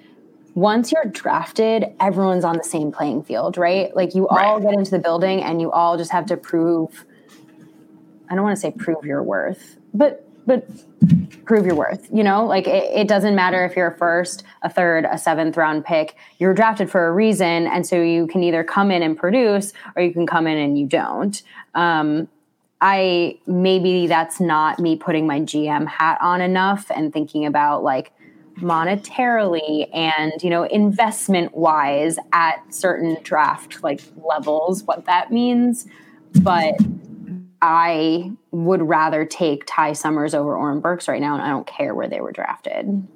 once 0.56 0.92
you're 0.92 1.06
drafted, 1.06 1.86
everyone's 2.00 2.46
on 2.46 2.56
the 2.58 2.64
same 2.64 2.92
playing 2.92 3.24
field, 3.24 3.58
right? 3.58 3.94
Like 3.96 4.16
you 4.16 4.28
all 4.30 4.60
get 4.62 4.74
into 4.74 4.90
the 4.90 5.00
building 5.00 5.44
and 5.44 5.60
you 5.60 5.70
all 5.72 5.98
just 5.98 6.12
have 6.12 6.26
to 6.28 6.38
prove, 6.38 7.06
I 8.30 8.36
don't 8.36 8.44
want 8.44 8.56
to 8.56 8.62
say 8.62 8.72
prove 8.72 9.06
your 9.06 9.24
worth, 9.24 9.78
but 9.94 10.28
but 10.48 10.68
prove 11.46 11.66
your 11.66 11.76
worth. 11.76 12.08
You 12.12 12.24
know, 12.24 12.46
like 12.46 12.68
it, 12.68 12.92
it, 12.94 13.08
doesn't 13.08 13.36
matter 13.36 13.66
if 13.66 13.76
you're 13.76 13.88
a 13.88 13.98
first, 13.98 14.44
a 14.62 14.70
third, 14.70 15.06
a 15.06 15.18
seventh 15.18 15.58
round 15.58 15.86
pick. 15.86 16.16
You're 16.38 16.54
drafted 16.54 16.90
for 16.90 17.08
a 17.08 17.12
reason, 17.12 17.68
and 17.68 17.86
so 17.86 18.02
you 18.02 18.28
can 18.28 18.44
either 18.44 18.64
come 18.64 18.92
in 18.92 19.02
and 19.02 19.18
produce, 19.18 19.74
or 19.96 20.04
you 20.04 20.14
can 20.14 20.28
come 20.28 20.48
in 20.48 20.58
and 20.58 20.78
you 20.78 20.86
don't. 20.86 21.42
Um, 21.74 22.28
I 22.82 23.40
maybe 23.48 24.08
that's 24.08 24.40
not 24.40 24.80
me 24.80 24.96
putting 24.96 25.26
my 25.26 25.40
GM 25.40 25.88
hat 25.88 26.20
on 26.22 26.42
enough 26.42 26.92
and 26.96 27.12
thinking 27.12 27.46
about 27.46 27.84
like 27.84 28.12
monetarily 28.58 29.90
and 29.94 30.32
you 30.42 30.50
know 30.50 30.64
investment 30.64 31.56
wise 31.56 32.18
at 32.32 32.74
certain 32.74 33.18
draft 33.22 33.84
like 33.84 34.02
levels 34.24 34.84
what 34.84 35.06
that 35.06 35.32
means 35.32 35.88
but 36.42 36.74
I 37.66 38.32
would 38.52 38.82
rather 38.82 39.26
take 39.26 39.64
Ty 39.66 39.94
Summers 39.94 40.36
over 40.36 40.56
Oren 40.56 40.80
Burks 40.80 41.08
right 41.08 41.20
now, 41.20 41.34
and 41.34 41.42
I 41.42 41.50
don't 41.50 41.66
care 41.66 41.96
where 41.96 42.08
they 42.08 42.22
were 42.22 42.32
drafted. 42.32 43.08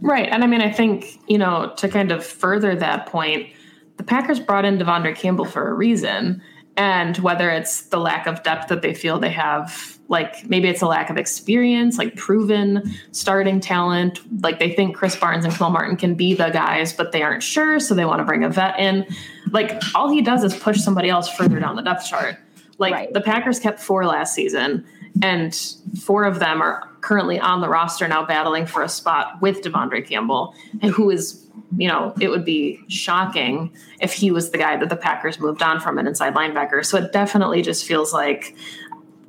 Right. 0.00 0.28
And 0.30 0.44
I 0.44 0.46
mean, 0.46 0.60
I 0.60 0.70
think, 0.70 1.20
you 1.26 1.38
know, 1.38 1.72
to 1.78 1.88
kind 1.88 2.12
of 2.12 2.24
further 2.24 2.76
that 2.76 3.06
point, 3.06 3.48
the 3.96 4.04
Packers 4.04 4.38
brought 4.38 4.64
in 4.64 4.78
De'Vondre 4.78 5.16
Campbell 5.16 5.44
for 5.44 5.68
a 5.68 5.74
reason. 5.74 6.40
And 6.76 7.16
whether 7.18 7.50
it's 7.50 7.82
the 7.82 7.98
lack 7.98 8.26
of 8.26 8.42
depth 8.42 8.68
that 8.68 8.82
they 8.82 8.92
feel 8.94 9.18
they 9.18 9.30
have, 9.30 9.98
like 10.08 10.48
maybe 10.48 10.68
it's 10.68 10.82
a 10.82 10.86
lack 10.86 11.08
of 11.08 11.16
experience, 11.16 11.98
like 11.98 12.14
proven 12.14 12.82
starting 13.12 13.60
talent, 13.60 14.20
like 14.42 14.58
they 14.58 14.72
think 14.72 14.96
Krys 14.96 15.18
Barnes 15.18 15.44
and 15.44 15.54
Kamal 15.54 15.70
Martin 15.70 15.96
can 15.96 16.14
be 16.14 16.34
the 16.34 16.50
guys, 16.50 16.92
but 16.92 17.12
they 17.12 17.22
aren't 17.22 17.42
sure, 17.42 17.80
so 17.80 17.94
they 17.94 18.04
want 18.04 18.20
to 18.20 18.24
bring 18.24 18.44
a 18.44 18.50
vet 18.50 18.78
in. 18.78 19.06
Like 19.50 19.82
all 19.94 20.10
he 20.10 20.20
does 20.20 20.44
is 20.44 20.54
push 20.54 20.78
somebody 20.78 21.08
else 21.08 21.28
further 21.28 21.58
down 21.58 21.76
the 21.76 21.82
depth 21.82 22.06
chart. 22.06 22.36
Like 22.78 22.92
right. 22.92 23.12
the 23.12 23.20
Packers 23.20 23.58
kept 23.58 23.80
four 23.80 24.04
last 24.04 24.34
season, 24.34 24.86
and 25.22 25.54
four 26.00 26.24
of 26.24 26.38
them 26.38 26.60
are 26.60 26.90
currently 27.00 27.38
on 27.38 27.60
the 27.60 27.68
roster 27.68 28.06
now 28.06 28.24
battling 28.24 28.66
for 28.66 28.82
a 28.82 28.88
spot 28.88 29.40
with 29.40 29.62
De'Vondre 29.62 30.06
Campbell, 30.06 30.54
and 30.82 30.92
who 30.92 31.10
is, 31.10 31.46
you 31.76 31.88
know, 31.88 32.12
it 32.20 32.28
would 32.28 32.44
be 32.44 32.80
shocking 32.88 33.72
if 34.00 34.12
he 34.12 34.30
was 34.30 34.50
the 34.50 34.58
guy 34.58 34.76
that 34.76 34.88
the 34.88 34.96
Packers 34.96 35.40
moved 35.40 35.62
on 35.62 35.80
from 35.80 35.98
an 35.98 36.06
inside 36.06 36.34
linebacker. 36.34 36.84
So 36.84 36.98
it 36.98 37.12
definitely 37.12 37.62
just 37.62 37.86
feels 37.86 38.12
like 38.12 38.56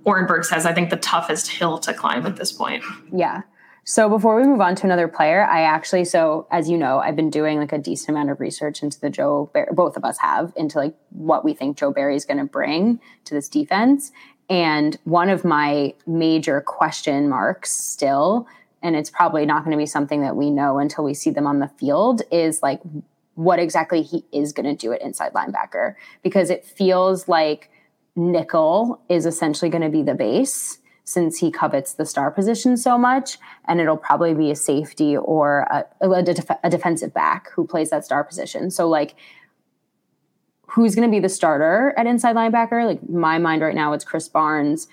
Oren 0.04 0.26
Burks 0.26 0.50
has, 0.50 0.66
I 0.66 0.74
think, 0.74 0.90
the 0.90 0.98
toughest 0.98 1.48
hill 1.50 1.78
to 1.80 1.94
climb 1.94 2.26
at 2.26 2.36
this 2.36 2.52
point. 2.52 2.84
Yeah. 3.14 3.44
So 3.90 4.10
before 4.10 4.36
we 4.36 4.44
move 4.44 4.60
on 4.60 4.76
to 4.76 4.84
another 4.84 5.08
player, 5.08 5.46
I 5.46 5.62
actually, 5.62 6.04
so 6.04 6.46
as 6.52 6.70
you 6.70 6.78
know, 6.78 7.00
I've 7.00 7.16
been 7.16 7.30
doing 7.30 7.58
like 7.58 7.72
a 7.72 7.78
decent 7.78 8.10
amount 8.10 8.30
of 8.30 8.42
research 8.42 8.84
into 8.84 9.00
the 9.00 9.10
Joe, 9.10 9.50
Bar- 9.54 9.70
both 9.72 9.96
of 9.96 10.04
us 10.04 10.18
have, 10.18 10.52
into 10.58 10.78
like 10.78 10.94
what 11.12 11.46
we 11.46 11.54
think 11.54 11.78
Joe 11.78 11.94
Barry 11.94 12.18
is 12.18 12.26
going 12.26 12.38
to 12.38 12.44
bring 12.44 13.00
to 13.24 13.34
this 13.34 13.48
defense. 13.48 14.12
And 14.50 14.98
one 15.06 15.30
of 15.30 15.46
my 15.46 15.94
major 16.06 16.60
question 16.60 17.30
marks 17.30 17.72
still, 17.72 18.46
and 18.82 18.98
it's 18.98 19.10
probably 19.10 19.46
not 19.46 19.64
going 19.64 19.72
to 19.72 19.82
be 19.82 19.86
something 19.86 20.22
that 20.22 20.36
we 20.36 20.52
know 20.52 20.80
until 20.80 21.06
we 21.06 21.14
see 21.14 21.30
them 21.30 21.48
on 21.48 21.60
the 21.60 21.70
field, 21.70 22.24
is 22.30 22.62
like 22.62 22.82
what 23.36 23.58
exactly 23.58 24.02
he 24.02 24.26
is 24.34 24.52
going 24.52 24.66
to 24.66 24.76
do 24.76 24.92
at 24.92 25.02
inside 25.02 25.32
linebacker. 25.32 25.96
Because 26.24 26.50
it 26.50 26.66
feels 26.66 27.30
like 27.30 27.72
nickel 28.18 29.00
is 29.08 29.26
essentially 29.26 29.72
going 29.72 29.84
to 29.84 29.90
be 29.90 30.04
the 30.04 30.14
base 30.14 30.80
since 31.08 31.38
he 31.38 31.50
covets 31.50 31.94
the 31.94 32.06
star 32.06 32.30
position 32.30 32.76
so 32.76 32.98
much. 32.98 33.38
And 33.66 33.80
it'll 33.80 33.96
probably 33.96 34.34
be 34.34 34.52
a 34.52 34.56
safety 34.56 35.16
or 35.16 35.62
a, 35.72 35.86
a, 36.02 36.22
def- 36.22 36.60
a 36.62 36.70
defensive 36.70 37.14
back 37.14 37.50
who 37.52 37.66
plays 37.66 37.92
that 37.92 38.04
star 38.04 38.26
position. 38.26 38.70
So, 38.70 38.90
like, 38.90 39.16
who's 40.68 40.96
going 40.96 41.08
to 41.08 41.12
be 41.12 41.22
the 41.22 41.30
starter 41.30 41.94
at 41.96 42.08
inside 42.08 42.36
linebacker? 42.36 42.86
Like, 42.86 43.10
my 43.10 43.38
mind 43.38 43.62
right 43.62 43.74
now, 43.74 43.94
it's 43.94 44.04
Krys 44.04 44.30
Barnes. 44.30 44.90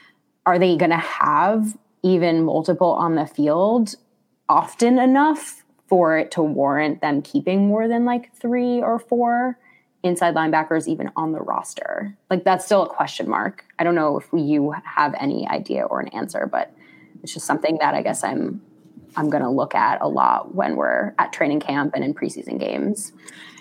Are 0.47 0.57
they 0.57 0.77
going 0.77 0.93
to 0.93 0.97
have 0.99 1.77
even 2.05 2.45
multiple 2.45 2.93
on 2.93 3.17
the 3.17 3.27
field 3.27 3.97
often 4.49 5.01
enough 5.01 5.65
for 5.89 6.17
it 6.17 6.31
to 6.31 6.43
warrant 6.45 7.01
them 7.01 7.23
keeping 7.23 7.67
more 7.67 7.89
than 7.89 8.05
like 8.05 8.33
three 8.37 8.81
or 8.81 9.01
four? 9.01 9.59
Inside 10.05 10.35
linebackers 10.35 10.87
even 10.87 11.11
on 11.17 11.33
the 11.33 11.41
roster? 11.41 12.17
Like 12.31 12.45
that's 12.45 12.65
still 12.65 12.85
a 12.85 12.89
question 12.89 13.29
mark. 13.29 13.65
I 13.79 13.85
don't 13.85 13.97
know 13.97 14.19
if 14.19 14.29
you 14.33 14.73
have 14.85 15.15
any 15.19 15.49
idea 15.49 15.85
or 15.85 16.01
an 16.01 16.09
answer, 16.09 16.47
but 16.51 16.73
it's 17.23 17.35
just 17.35 17.47
something 17.47 17.79
that 17.81 17.95
I 17.95 18.03
guess 18.03 18.23
I'm 18.23 18.63
I'm 19.17 19.31
going 19.31 19.43
to 19.43 19.51
look 19.51 19.75
at 19.75 20.01
a 20.01 20.09
lot 20.09 20.55
when 20.55 20.77
we're 20.77 21.15
at 21.19 21.33
training 21.33 21.61
camp 21.61 21.93
and 21.95 22.05
in 22.05 22.15
preseason 22.15 22.59
games. 22.59 23.13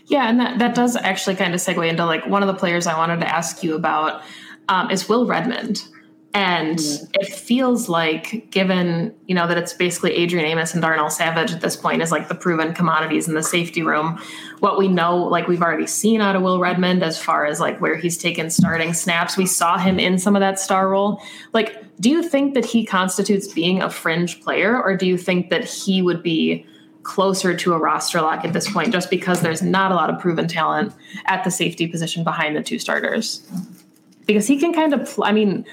Yeah, 0.06 0.28
and 0.30 0.40
that 0.40 0.60
that 0.60 0.76
does 0.76 0.96
actually 0.96 1.36
kind 1.36 1.54
of 1.54 1.60
segue 1.62 1.88
into 1.88 2.06
like 2.06 2.26
one 2.28 2.44
of 2.44 2.48
the 2.48 2.54
players 2.54 2.88
I 2.88 2.98
wanted 2.98 3.22
to 3.22 3.28
ask 3.28 3.64
you 3.64 3.76
about 3.76 4.22
um, 4.68 4.92
is 4.92 5.08
Will 5.08 5.26
Redmond. 5.26 5.84
And 6.36 6.80
it 7.14 7.28
feels 7.28 7.90
like, 7.90 8.50
given 8.50 9.14
you 9.28 9.36
know 9.36 9.48
that 9.48 9.58
it's 9.58 9.74
basically 9.74 10.14
Adrian 10.14 10.48
Amos 10.48 10.74
and 10.74 10.82
Darnell 10.82 11.12
Savage 11.12 11.52
at 11.52 11.62
this 11.62 11.76
point 11.76 12.02
is 12.02 12.12
like 12.12 12.28
the 12.28 12.34
proven 12.34 12.74
commodities 12.74 13.28
in 13.28 13.36
the 13.36 13.44
safety 13.44 13.84
room. 13.84 14.20
What 14.60 14.80
we 14.80 14.88
know, 14.88 15.16
like 15.16 15.48
we've 15.48 15.62
already 15.62 15.86
seen 15.86 16.22
out 16.22 16.36
of 16.36 16.42
Will 16.42 16.60
Redmond, 16.60 17.04
as 17.04 17.22
far 17.22 17.46
as 17.46 17.60
like 17.60 17.80
where 17.80 17.96
he's 17.96 18.18
taken 18.18 18.50
starting 18.50 18.94
snaps, 18.94 19.38
we 19.38 19.46
saw 19.46 19.78
him 19.78 20.00
in 20.00 20.18
some 20.18 20.36
of 20.36 20.40
that 20.40 20.60
star 20.60 20.90
role. 20.90 21.22
Like, 21.54 21.84
do 22.00 22.10
you 22.10 22.24
think 22.24 22.56
that 22.56 22.66
he 22.66 22.84
constitutes 22.84 23.54
being 23.54 23.84
a 23.84 23.90
fringe 23.90 24.42
player, 24.42 24.82
or 24.82 24.98
do 24.98 25.06
you 25.06 25.20
think 25.20 25.52
that 25.52 25.66
he 25.66 26.02
would 26.02 26.24
be 26.24 26.66
closer 27.04 27.56
to 27.56 27.74
a 27.74 27.78
roster 27.78 28.22
lock 28.22 28.44
at 28.44 28.54
this 28.54 28.72
point, 28.72 28.92
just 28.92 29.12
because 29.12 29.42
there's 29.42 29.62
not 29.62 29.92
a 29.92 29.96
lot 29.96 30.10
of 30.10 30.20
proven 30.20 30.48
talent 30.48 30.94
at 31.26 31.44
the 31.44 31.52
safety 31.52 31.86
position 31.86 32.24
behind 32.24 32.56
the 32.56 32.64
two 32.64 32.80
starters? 32.80 33.48
because 34.26 34.48
he 34.48 34.58
can 34.58 34.74
kind 34.74 34.94
of 34.94 35.20
i 35.24 35.34
mean 35.34 35.66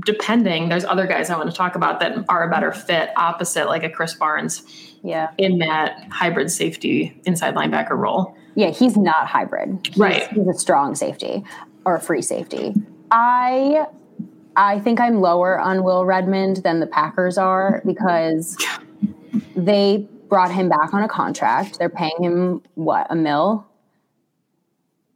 depending, 0.00 0.68
there's 0.68 0.84
other 0.84 1.06
guys 1.06 1.30
I 1.30 1.36
want 1.36 1.50
to 1.50 1.56
talk 1.56 1.74
about 1.74 2.00
that 2.00 2.24
are 2.28 2.46
a 2.46 2.50
better 2.50 2.70
mm-hmm. 2.70 2.86
fit 2.86 3.10
opposite, 3.16 3.66
like 3.66 3.82
a 3.82 3.90
Krys 3.90 4.18
Barnes. 4.18 4.62
Yeah. 5.02 5.30
In 5.36 5.58
that 5.58 6.06
hybrid 6.10 6.50
safety 6.50 7.20
inside 7.24 7.54
linebacker 7.54 7.98
role. 7.98 8.36
Yeah, 8.54 8.70
he's 8.70 8.96
not 8.96 9.26
hybrid. 9.26 9.80
He's, 9.86 9.98
right. 9.98 10.28
He's 10.28 10.46
a 10.46 10.54
strong 10.54 10.94
safety 10.94 11.42
or 11.84 11.98
free 11.98 12.22
safety. 12.22 12.74
I 13.10 13.86
I 14.56 14.80
think 14.80 15.00
I'm 15.00 15.20
lower 15.20 15.58
on 15.58 15.82
Will 15.82 16.04
Redmond 16.04 16.58
than 16.58 16.80
the 16.80 16.86
Packers 16.86 17.38
are 17.38 17.82
because 17.86 18.56
they 19.56 20.06
brought 20.28 20.52
him 20.52 20.68
back 20.68 20.94
on 20.94 21.02
a 21.02 21.08
contract. 21.08 21.78
They're 21.78 21.88
paying 21.88 22.16
him 22.20 22.62
what, 22.74 23.06
a 23.10 23.16
mill? 23.16 23.66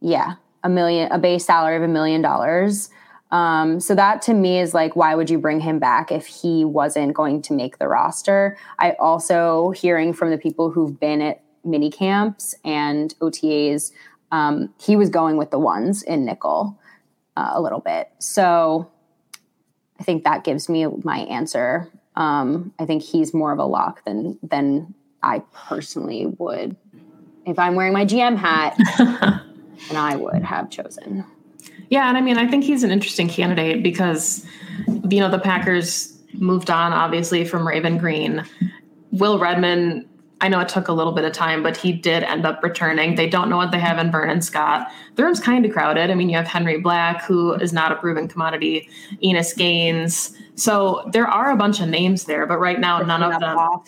Yeah, 0.01 0.35
a 0.63 0.69
million, 0.69 1.11
a 1.11 1.17
base 1.17 1.45
salary 1.45 1.75
of 1.75 1.83
a 1.83 1.87
million 1.87 2.21
dollars. 2.21 2.89
Um, 3.31 3.79
so 3.79 3.93
that 3.95 4.21
to 4.23 4.33
me 4.33 4.59
is 4.59 4.73
like, 4.73 4.95
why 4.95 5.15
would 5.15 5.29
you 5.29 5.37
bring 5.37 5.59
him 5.59 5.79
back 5.79 6.11
if 6.11 6.25
he 6.25 6.63
wasn't 6.63 7.13
going 7.13 7.41
to 7.43 7.53
make 7.53 7.77
the 7.77 7.87
roster? 7.87 8.57
I 8.79 8.91
also 8.93 9.71
hearing 9.71 10.13
from 10.13 10.31
the 10.31 10.37
people 10.37 10.71
who've 10.71 10.97
been 10.97 11.21
at 11.21 11.43
mini 11.63 11.91
camps 11.91 12.55
and 12.63 13.13
OTAs, 13.19 13.91
um, 14.31 14.73
he 14.79 14.95
was 14.95 15.09
going 15.09 15.37
with 15.37 15.51
the 15.51 15.59
ones 15.59 16.03
in 16.03 16.25
nickel 16.25 16.79
uh, 17.35 17.51
a 17.53 17.61
little 17.61 17.79
bit. 17.79 18.09
So 18.19 18.89
I 19.99 20.03
think 20.03 20.23
that 20.23 20.43
gives 20.43 20.69
me 20.69 20.87
my 21.03 21.19
answer. 21.19 21.91
Um, 22.15 22.73
I 22.79 22.85
think 22.85 23.03
he's 23.03 23.33
more 23.33 23.51
of 23.51 23.59
a 23.59 23.65
lock 23.65 24.03
than 24.05 24.39
than 24.41 24.93
I 25.21 25.43
personally 25.53 26.25
would. 26.25 26.75
If 27.45 27.59
I'm 27.59 27.75
wearing 27.75 27.93
my 27.93 28.05
GM 28.05 28.37
hat, 28.37 28.75
and 29.89 29.97
I 29.97 30.15
would 30.15 30.43
have 30.43 30.69
chosen. 30.69 31.25
Yeah, 31.89 32.09
and 32.09 32.17
I 32.17 32.21
mean, 32.21 32.37
I 32.37 32.47
think 32.47 32.63
he's 32.63 32.83
an 32.83 32.91
interesting 32.91 33.29
candidate 33.29 33.81
because, 33.81 34.45
you 35.09 35.19
know, 35.19 35.29
the 35.29 35.39
Packers 35.39 36.13
moved 36.33 36.69
on 36.69 36.93
obviously 36.93 37.45
from 37.45 37.67
Raven 37.67 37.97
Greene. 37.97 38.43
Will 39.11 39.39
Redmond, 39.39 40.07
I 40.41 40.49
know 40.49 40.59
it 40.59 40.69
took 40.69 40.87
a 40.87 40.93
little 40.93 41.13
bit 41.13 41.23
of 41.23 41.31
time, 41.31 41.63
but 41.63 41.75
he 41.77 41.91
did 41.93 42.23
end 42.23 42.45
up 42.45 42.61
returning. 42.61 43.15
They 43.15 43.27
don't 43.27 43.49
know 43.49 43.57
what 43.57 43.71
they 43.71 43.79
have 43.79 43.97
in 43.97 44.11
Vernon 44.11 44.41
Scott. 44.41 44.91
The 45.15 45.23
room's 45.23 45.39
kind 45.39 45.65
of 45.65 45.71
crowded. 45.71 46.11
I 46.11 46.15
mean, 46.15 46.29
you 46.29 46.35
have 46.35 46.45
Henry 46.45 46.79
Black, 46.79 47.23
who 47.23 47.53
is 47.53 47.73
not 47.73 47.91
a 47.91 47.95
proven 47.95 48.27
commodity, 48.27 48.89
Innis 49.21 49.53
Gaines. 49.53 50.35
So 50.55 51.09
there 51.13 51.27
are 51.27 51.51
a 51.51 51.55
bunch 51.55 51.79
of 51.79 51.87
names 51.87 52.25
there, 52.25 52.45
but 52.45 52.59
right 52.59 52.79
now, 52.79 52.97
Christian 52.97 53.19
none 53.19 53.33
of 53.33 53.39
them. 53.39 53.57
Uphoff. 53.57 53.85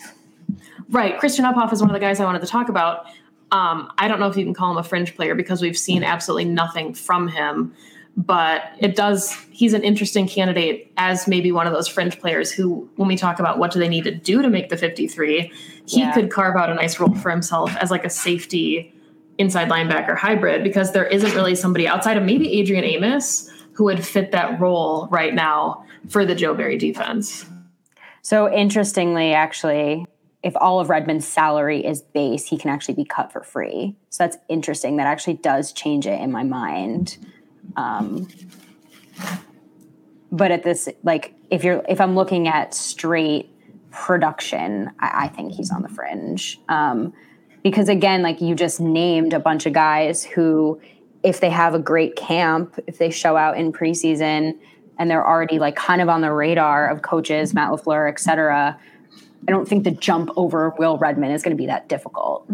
Right. 0.88 1.18
Christian 1.20 1.44
Uphoff 1.44 1.72
is 1.72 1.80
one 1.80 1.90
of 1.90 1.94
the 1.94 2.00
guys 2.00 2.18
I 2.18 2.24
wanted 2.24 2.40
to 2.40 2.48
talk 2.48 2.68
about. 2.68 3.06
Um, 3.52 3.92
I 3.98 4.08
don't 4.08 4.20
know 4.20 4.28
if 4.28 4.36
you 4.36 4.44
can 4.44 4.54
call 4.54 4.70
him 4.70 4.78
a 4.78 4.82
fringe 4.82 5.16
player 5.16 5.34
because 5.34 5.60
we've 5.60 5.78
seen 5.78 6.04
absolutely 6.04 6.44
nothing 6.44 6.94
from 6.94 7.28
him. 7.28 7.74
But 8.16 8.72
it 8.78 8.96
does, 8.96 9.32
he's 9.50 9.72
an 9.72 9.82
interesting 9.82 10.26
candidate 10.26 10.92
as 10.96 11.26
maybe 11.26 11.52
one 11.52 11.66
of 11.66 11.72
those 11.72 11.88
fringe 11.88 12.18
players 12.18 12.50
who, 12.50 12.88
when 12.96 13.08
we 13.08 13.16
talk 13.16 13.38
about 13.38 13.58
what 13.58 13.70
do 13.70 13.78
they 13.78 13.88
need 13.88 14.04
to 14.04 14.14
do 14.14 14.42
to 14.42 14.50
make 14.50 14.68
the 14.68 14.76
53, 14.76 15.52
he 15.86 16.00
yeah. 16.00 16.12
could 16.12 16.30
carve 16.30 16.56
out 16.56 16.70
a 16.70 16.74
nice 16.74 16.98
role 17.00 17.14
for 17.14 17.30
himself 17.30 17.74
as 17.76 17.90
like 17.90 18.04
a 18.04 18.10
safety 18.10 18.92
inside 19.38 19.70
linebacker 19.70 20.16
hybrid 20.16 20.62
because 20.62 20.92
there 20.92 21.06
isn't 21.06 21.34
really 21.34 21.54
somebody 21.54 21.88
outside 21.88 22.16
of 22.16 22.22
maybe 22.24 22.52
Adrian 22.60 22.84
Amos 22.84 23.50
who 23.72 23.84
would 23.84 24.04
fit 24.04 24.32
that 24.32 24.60
role 24.60 25.08
right 25.10 25.34
now 25.34 25.84
for 26.08 26.26
the 26.26 26.34
Joe 26.34 26.52
Barry 26.54 26.76
defense. 26.76 27.46
So 28.22 28.52
interestingly, 28.52 29.32
actually, 29.32 30.06
if 30.42 30.54
all 30.56 30.80
of 30.80 30.88
Redmond's 30.88 31.28
salary 31.28 31.84
is 31.84 32.00
base, 32.00 32.46
he 32.46 32.56
can 32.56 32.70
actually 32.70 32.94
be 32.94 33.04
cut 33.04 33.30
for 33.32 33.42
free. 33.42 33.96
So 34.08 34.24
that's 34.24 34.38
interesting. 34.48 34.96
That 34.96 35.06
actually 35.06 35.34
does 35.34 35.72
change 35.72 36.06
it 36.06 36.20
in 36.20 36.32
my 36.32 36.44
mind. 36.44 37.18
Um, 37.76 38.28
but 40.32 40.50
at 40.50 40.62
this, 40.62 40.88
like, 41.02 41.34
if 41.50 41.62
you're 41.62 41.82
if 41.88 42.00
I'm 42.00 42.14
looking 42.14 42.48
at 42.48 42.74
straight 42.74 43.50
production, 43.90 44.90
I, 44.98 45.24
I 45.24 45.28
think 45.28 45.52
he's 45.52 45.70
on 45.70 45.82
the 45.82 45.88
fringe. 45.88 46.58
Um, 46.68 47.12
because 47.62 47.88
again, 47.88 48.22
like 48.22 48.40
you 48.40 48.54
just 48.54 48.80
named 48.80 49.34
a 49.34 49.40
bunch 49.40 49.66
of 49.66 49.74
guys 49.74 50.24
who, 50.24 50.80
if 51.22 51.40
they 51.40 51.50
have 51.50 51.74
a 51.74 51.78
great 51.78 52.16
camp, 52.16 52.78
if 52.86 52.96
they 52.96 53.10
show 53.10 53.36
out 53.36 53.58
in 53.58 53.72
preseason 53.72 54.58
and 54.98 55.10
they're 55.10 55.26
already 55.26 55.58
like 55.58 55.76
kind 55.76 56.00
of 56.00 56.08
on 56.08 56.22
the 56.22 56.32
radar 56.32 56.88
of 56.88 57.02
coaches, 57.02 57.52
Matt 57.52 57.70
LaFleur, 57.70 58.08
et 58.08 58.18
cetera, 58.18 58.78
I 59.48 59.50
don't 59.50 59.66
think 59.66 59.84
the 59.84 59.90
jump 59.90 60.30
over 60.36 60.74
Will 60.78 60.98
Redmond 60.98 61.32
is 61.32 61.42
going 61.42 61.56
to 61.56 61.60
be 61.60 61.66
that 61.66 61.88
difficult. 61.88 62.48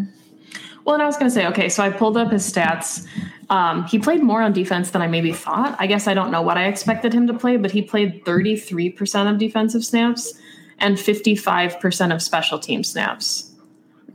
Well, 0.85 0.95
and 0.95 1.03
I 1.03 1.07
was 1.07 1.17
going 1.17 1.29
to 1.29 1.35
say, 1.35 1.47
okay, 1.49 1.69
so 1.69 1.83
I 1.83 1.91
pulled 1.91 2.17
up 2.17 2.31
his 2.31 2.51
stats. 2.51 3.07
Um, 3.51 3.85
he 3.85 3.99
played 3.99 4.23
more 4.23 4.41
on 4.41 4.53
defense 4.53 4.91
than 4.91 5.03
I 5.03 5.09
maybe 5.09 5.33
thought. 5.33 5.75
I 5.81 5.87
guess 5.89 6.07
I 6.07 6.15
don't 6.15 6.31
know 6.31 6.43
what 6.43 6.57
I 6.57 6.67
expected 6.67 7.13
him 7.13 7.27
to 7.27 7.35
play, 7.35 7.57
but 7.57 7.73
he 7.73 7.83
played 7.83 8.25
33% 8.25 9.31
of 9.31 9.39
defensive 9.39 9.85
snaps 9.85 10.35
and 10.79 10.97
55% 10.97 12.15
of 12.15 12.23
special 12.23 12.59
team 12.59 12.85
snaps. 12.85 13.53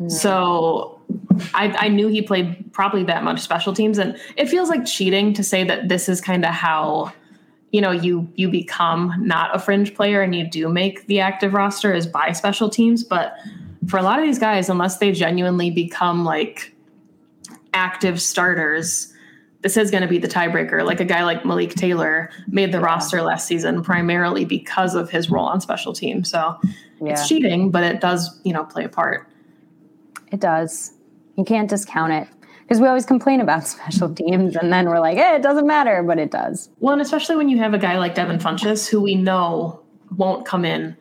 So 0.07 0.99
I, 1.53 1.67
I, 1.77 1.87
knew 1.89 2.07
he 2.07 2.21
played 2.21 2.73
probably 2.73 3.03
that 3.03 3.23
much 3.23 3.41
special 3.41 3.73
teams, 3.73 3.99
and 3.99 4.17
it 4.35 4.49
feels 4.49 4.69
like 4.69 4.85
cheating 4.85 5.33
to 5.33 5.43
say 5.43 5.63
that 5.63 5.89
this 5.89 6.09
is 6.09 6.21
kind 6.21 6.43
of 6.43 6.51
how 6.51 7.13
you 7.71 7.81
know 7.81 7.91
you 7.91 8.27
you 8.35 8.49
become 8.49 9.13
not 9.19 9.55
a 9.55 9.59
fringe 9.59 9.95
player 9.95 10.21
and 10.21 10.35
you 10.35 10.47
do 10.47 10.69
make 10.69 11.07
the 11.07 11.19
active 11.19 11.53
roster 11.53 11.93
is 11.93 12.05
by 12.05 12.31
special 12.31 12.69
teams. 12.69 13.03
But 13.03 13.35
for 13.87 13.97
a 13.97 14.03
lot 14.03 14.19
of 14.19 14.25
these 14.25 14.39
guys, 14.39 14.69
unless 14.69 14.97
they 14.97 15.11
genuinely 15.11 15.71
become 15.71 16.23
like 16.25 16.73
active 17.73 18.21
starters, 18.21 19.13
this 19.61 19.77
is 19.77 19.89
going 19.89 20.03
to 20.03 20.09
be 20.09 20.17
the 20.17 20.27
tiebreaker. 20.27 20.85
Like 20.85 20.99
a 20.99 21.05
guy 21.05 21.23
like 21.23 21.45
Malik 21.45 21.73
Taylor 21.73 22.29
made 22.47 22.73
the 22.73 22.79
yeah. 22.79 22.85
roster 22.85 23.21
last 23.21 23.47
season 23.47 23.81
primarily 23.81 24.43
because 24.43 24.93
of 24.93 25.09
his 25.09 25.29
role 25.29 25.45
on 25.45 25.61
special 25.61 25.93
teams. 25.93 26.29
So 26.29 26.59
yeah. 27.01 27.13
it's 27.13 27.27
cheating, 27.27 27.71
but 27.71 27.83
it 27.83 28.01
does 28.01 28.39
you 28.43 28.53
know 28.53 28.65
play 28.65 28.83
a 28.83 28.89
part. 28.89 29.27
It 30.31 30.41
does. 30.41 30.93
You 31.37 31.45
can't 31.45 31.69
discount 31.69 32.11
it 32.11 32.27
because 32.71 32.79
we 32.79 32.87
always 32.87 33.05
complain 33.05 33.41
about 33.41 33.67
special 33.67 34.15
teams 34.15 34.55
and 34.55 34.71
then 34.71 34.87
we're 34.87 35.01
like, 35.01 35.17
hey, 35.17 35.35
it 35.35 35.41
doesn't 35.41 35.67
matter, 35.67 36.01
but 36.03 36.17
it 36.17 36.31
does. 36.31 36.69
Well, 36.79 36.93
and 36.93 37.01
especially 37.01 37.35
when 37.35 37.49
you 37.49 37.57
have 37.57 37.73
a 37.73 37.77
guy 37.77 37.97
like 37.97 38.15
Devin 38.15 38.37
Funchess 38.37 38.87
who 38.87 39.01
we 39.01 39.13
know 39.13 39.81
won't 40.15 40.45
come 40.45 40.63
in 40.63 40.95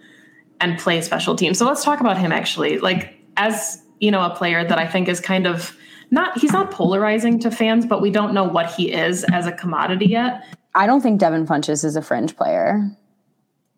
and 0.60 0.80
play 0.80 1.00
special 1.00 1.36
teams. 1.36 1.58
So 1.58 1.66
let's 1.66 1.84
talk 1.84 2.00
about 2.00 2.18
him 2.18 2.32
actually. 2.32 2.80
Like 2.80 3.14
as, 3.36 3.80
you 4.00 4.10
know, 4.10 4.20
a 4.20 4.34
player 4.34 4.64
that 4.64 4.80
I 4.80 4.86
think 4.88 5.06
is 5.06 5.20
kind 5.20 5.46
of 5.46 5.76
not 6.10 6.36
he's 6.38 6.50
not 6.50 6.72
polarizing 6.72 7.38
to 7.38 7.52
fans, 7.52 7.86
but 7.86 8.02
we 8.02 8.10
don't 8.10 8.34
know 8.34 8.42
what 8.42 8.72
he 8.72 8.90
is 8.92 9.22
as 9.32 9.46
a 9.46 9.52
commodity 9.52 10.06
yet. 10.06 10.44
I 10.74 10.88
don't 10.88 11.02
think 11.02 11.20
Devin 11.20 11.46
Funchess 11.46 11.84
is 11.84 11.94
a 11.94 12.02
fringe 12.02 12.36
player. 12.36 12.90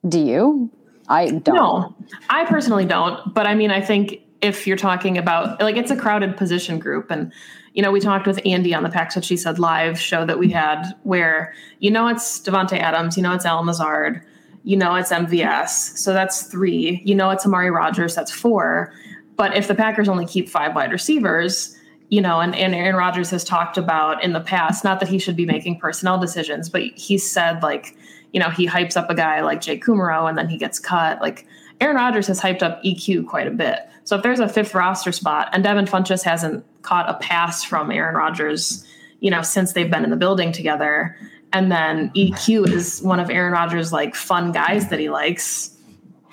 Do 0.09 0.19
you? 0.19 0.71
I 1.09 1.31
don't. 1.31 1.55
No, 1.55 1.95
I 2.31 2.47
personally 2.47 2.87
don't. 2.87 3.35
But 3.35 3.47
I 3.47 3.55
mean, 3.55 3.71
I 3.71 3.83
think 3.83 4.23
if 4.41 4.67
you're 4.67 4.79
talking 4.79 5.19
about 5.19 5.61
like 5.61 5.77
it's 5.77 5.91
a 5.91 5.97
crowded 5.97 6.39
position 6.39 6.79
group 6.79 7.11
and 7.11 7.31
you 7.75 7.83
know 7.83 7.91
we 7.91 8.01
talked 8.01 8.27
with 8.27 8.41
andy 8.45 8.75
on 8.75 8.83
the 8.83 8.89
Pack's 8.89 9.17
what 9.17 9.25
she 9.25 9.37
said 9.37 9.59
live 9.59 9.99
show 9.99 10.25
that 10.25 10.39
we 10.39 10.51
had 10.51 10.93
where 11.03 11.55
you 11.79 11.91
know 11.91 12.09
it's 12.09 12.41
Davante 12.41 12.79
adams 12.79 13.17
you 13.17 13.23
know 13.23 13.33
it's 13.33 13.45
Allen 13.45 13.67
Lazard 13.67 14.23
you 14.65 14.77
know 14.77 14.95
it's 14.95 15.11
mvs 15.11 15.97
so 15.99 16.13
that's 16.13 16.45
three. 16.45 17.03
You 17.05 17.15
know 17.15 17.31
it's 17.31 17.45
amari 17.45 17.71
Rodgers. 17.71 18.15
that's 18.15 18.31
four. 18.33 18.93
But 19.37 19.57
if 19.57 19.67
the 19.67 19.75
packers 19.75 20.09
only 20.09 20.27
keep 20.27 20.49
five 20.49 20.75
wide 20.75 20.93
receivers 20.93 21.77
you 22.09 22.21
know 22.21 22.41
and, 22.41 22.55
and 22.55 22.75
aaron 22.75 22.95
rodgers 22.95 23.31
has 23.31 23.43
talked 23.43 23.79
about 23.79 24.23
in 24.23 24.35
the 24.35 24.41
past 24.41 24.85
not 24.85 25.01
that 25.01 25.09
he 25.09 25.19
should 25.19 25.35
be 25.35 25.47
making 25.47 25.79
personnel 25.79 26.19
decisions 26.19 26.69
but 26.69 26.83
he 26.95 27.17
said 27.17 27.63
like 27.63 27.97
you 28.33 28.41
know 28.41 28.51
he 28.51 28.67
hypes 28.67 28.97
up 28.97 29.09
a 29.09 29.15
guy 29.15 29.41
like 29.41 29.63
jake 29.63 29.83
kumerow 29.83 30.29
and 30.29 30.37
then 30.37 30.49
he 30.49 30.57
gets 30.59 30.79
cut. 30.79 31.21
Like 31.21 31.47
aaron 31.83 31.97
rodgers 31.97 32.27
has 32.27 32.41
hyped 32.41 32.63
up 32.63 32.83
eq 32.83 33.27
quite 33.27 33.47
a 33.47 33.51
bit 33.51 33.81
so 34.05 34.17
if 34.17 34.23
there's 34.23 34.41
a 34.41 34.49
fifth 34.49 34.75
roster 34.75 35.13
spot 35.13 35.49
and 35.53 35.63
Devin 35.63 35.87
Funchess 35.87 36.23
hasn't 36.23 36.65
caught 36.83 37.09
a 37.09 37.15
pass 37.15 37.65
from 37.65 37.91
Aaron 37.91 38.17
Rodgers, 38.17 38.87
you 39.21 39.31
know, 39.31 39.43
since 39.43 39.73
they've 39.73 39.91
been 39.91 40.05
in 40.05 40.11
the 40.11 40.17
building 40.17 40.53
together, 40.53 41.17
and 41.53 41.71
then 41.71 42.11
EQ 42.11 42.69
is 42.69 43.01
one 43.03 43.21
of 43.21 43.31
Aaron 43.31 43.53
Rodgers' 43.53 43.93
like 43.93 44.15
fun 44.15 44.53
guys 44.53 44.89
that 44.89 44.99
he 44.99 45.11
likes. 45.11 45.77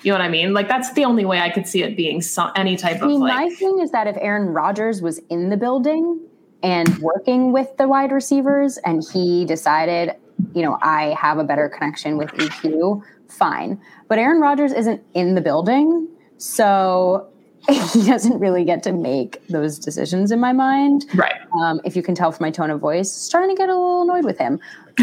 You 0.02 0.12
know 0.12 0.18
what 0.18 0.24
I 0.24 0.28
mean? 0.28 0.54
Like 0.54 0.66
that's 0.66 0.92
the 0.94 1.04
only 1.04 1.24
way 1.24 1.40
I 1.40 1.50
could 1.50 1.68
see 1.68 1.82
it 1.82 1.96
being 1.96 2.22
some, 2.22 2.50
any 2.56 2.76
type 2.76 3.02
I 3.02 3.06
mean, 3.06 3.16
of 3.16 3.22
like. 3.22 3.34
My 3.34 3.54
thing 3.54 3.80
is 3.80 3.90
that 3.90 4.06
if 4.06 4.16
Aaron 4.18 4.48
Rodgers 4.48 5.02
was 5.02 5.20
in 5.28 5.50
the 5.50 5.56
building 5.56 6.20
and 6.62 6.98
working 6.98 7.52
with 7.52 7.76
the 7.76 7.86
wide 7.86 8.10
receivers, 8.10 8.78
and 8.78 9.04
he 9.12 9.44
decided, 9.44 10.16
you 10.54 10.62
know, 10.62 10.78
I 10.82 11.14
have 11.18 11.38
a 11.38 11.44
better 11.44 11.68
connection 11.68 12.16
with 12.16 12.30
EQ, 12.30 13.02
fine. 13.28 13.80
But 14.10 14.18
Aaron 14.18 14.40
Rodgers 14.40 14.72
isn't 14.72 15.00
in 15.14 15.36
the 15.36 15.40
building, 15.40 16.08
so 16.36 17.28
he 17.68 18.04
doesn't 18.04 18.40
really 18.40 18.64
get 18.64 18.82
to 18.82 18.92
make 18.92 19.46
those 19.46 19.78
decisions 19.78 20.32
in 20.32 20.40
my 20.40 20.52
mind. 20.52 21.06
Right. 21.14 21.36
Um, 21.62 21.80
if 21.84 21.94
you 21.94 22.02
can 22.02 22.16
tell 22.16 22.32
from 22.32 22.44
my 22.44 22.50
tone 22.50 22.70
of 22.70 22.80
voice, 22.80 23.10
starting 23.12 23.54
to 23.54 23.56
get 23.56 23.68
a 23.68 23.72
little 23.72 24.02
annoyed 24.02 24.24
with 24.24 24.36
him. 24.36 24.58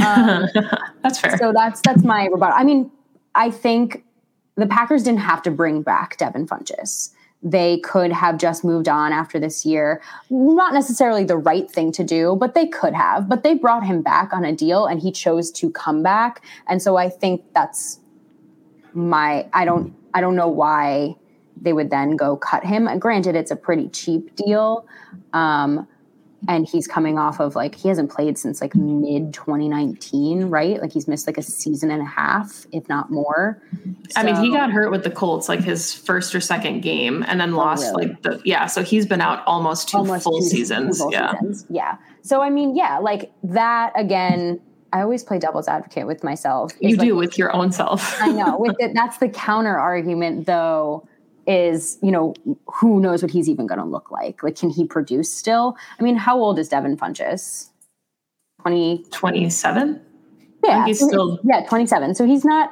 Um, 0.05 0.47
that's 1.03 1.21
fair. 1.21 1.37
So 1.37 1.53
that's 1.55 1.79
that's 1.85 2.03
my 2.03 2.25
rebuttal. 2.25 2.55
I 2.57 2.65
mean, 2.65 2.91
I 3.33 3.49
think 3.49 4.03
the 4.57 4.67
Packers 4.67 5.03
didn't 5.03 5.21
have 5.21 5.41
to 5.43 5.51
bring 5.51 5.83
back 5.83 6.17
Devin 6.17 6.45
Funchess. 6.45 7.11
They 7.41 7.79
could 7.85 8.11
have 8.11 8.37
just 8.37 8.65
moved 8.65 8.89
on 8.89 9.13
after 9.13 9.39
this 9.39 9.65
year. 9.65 10.01
Not 10.29 10.73
necessarily 10.73 11.23
the 11.23 11.37
right 11.37 11.71
thing 11.71 11.93
to 11.93 12.03
do, 12.03 12.35
but 12.37 12.55
they 12.55 12.67
could 12.67 12.93
have. 12.93 13.29
But 13.29 13.43
they 13.43 13.53
brought 13.53 13.85
him 13.85 14.01
back 14.01 14.33
on 14.33 14.43
a 14.43 14.51
deal 14.51 14.85
and 14.85 14.99
he 14.99 15.13
chose 15.13 15.49
to 15.51 15.71
come 15.71 16.03
back. 16.03 16.43
And 16.67 16.81
so 16.81 16.97
I 16.97 17.07
think 17.07 17.43
that's 17.53 18.01
my 18.97 19.47
I 19.53 19.63
don't 19.63 19.95
I 20.13 20.21
don't 20.21 20.35
know 20.35 20.47
why 20.47 21.15
they 21.59 21.73
would 21.73 21.89
then 21.89 22.15
go 22.15 22.35
cut 22.35 22.65
him. 22.65 22.87
And 22.87 22.99
Granted, 22.99 23.35
it's 23.35 23.51
a 23.51 23.55
pretty 23.55 23.89
cheap 23.89 24.35
deal. 24.35 24.85
Um, 25.33 25.87
and 26.47 26.67
he's 26.67 26.87
coming 26.87 27.17
off 27.17 27.39
of 27.39 27.55
like 27.55 27.73
he 27.73 27.87
hasn't 27.87 28.11
played 28.11 28.37
since 28.37 28.61
like 28.61 28.75
mid 28.75 29.33
2019 29.33 30.45
right 30.45 30.79
like 30.79 30.93
he's 30.93 31.07
missed 31.07 31.25
like 31.25 31.37
a 31.37 31.41
season 31.41 31.89
and 31.89 31.99
a 32.01 32.05
half 32.05 32.67
if 32.71 32.87
not 32.87 33.09
more 33.09 33.59
so, 34.09 34.21
i 34.21 34.23
mean 34.23 34.35
he 34.35 34.51
got 34.51 34.69
hurt 34.71 34.91
with 34.91 35.03
the 35.03 35.09
colts 35.09 35.49
like 35.49 35.61
his 35.61 35.91
first 35.91 36.35
or 36.35 36.39
second 36.39 36.81
game 36.81 37.25
and 37.27 37.41
then 37.41 37.53
oh, 37.53 37.57
lost 37.57 37.85
really? 37.85 38.09
like 38.09 38.21
the 38.21 38.39
yeah 38.45 38.67
so 38.67 38.83
he's 38.83 39.07
been 39.07 39.19
out 39.19 39.41
almost 39.47 39.89
two 39.89 39.97
almost 39.97 40.23
full 40.23 40.39
two, 40.39 40.45
seasons 40.45 40.99
full 40.99 41.11
yeah 41.11 41.31
seasons. 41.31 41.65
yeah 41.71 41.97
so 42.21 42.39
i 42.39 42.51
mean 42.51 42.75
yeah 42.75 42.99
like 42.99 43.31
that 43.41 43.91
again 43.95 44.61
I 44.93 45.01
always 45.01 45.23
play 45.23 45.39
devil's 45.39 45.67
advocate 45.67 46.07
with 46.07 46.23
myself. 46.23 46.73
You 46.79 46.95
like, 46.97 47.07
do 47.07 47.15
with 47.15 47.37
your 47.37 47.53
own 47.55 47.71
self. 47.71 48.21
I 48.21 48.31
know. 48.31 48.57
With 48.57 48.75
it, 48.79 48.93
that's 48.93 49.17
the 49.17 49.29
counter 49.29 49.77
argument, 49.77 50.45
though 50.45 51.07
is, 51.47 51.97
you 52.01 52.11
know, 52.11 52.33
who 52.67 52.99
knows 52.99 53.21
what 53.21 53.31
he's 53.31 53.47
even 53.47 53.67
going 53.67 53.79
to 53.79 53.85
look 53.85 54.11
like? 54.11 54.43
Like, 54.43 54.57
can 54.57 54.69
he 54.69 54.85
produce 54.85 55.31
still? 55.31 55.77
I 55.97 56.03
mean, 56.03 56.17
how 56.17 56.37
old 56.37 56.59
is 56.59 56.67
Devin 56.67 56.97
Funchess? 56.97 57.69
20, 58.61 59.05
27? 59.11 60.01
Yeah. 60.63 60.85
He's 60.85 60.99
still, 60.99 61.39
yeah, 61.43 61.65
27. 61.65 62.15
So 62.15 62.25
he's 62.25 62.43
not 62.43 62.71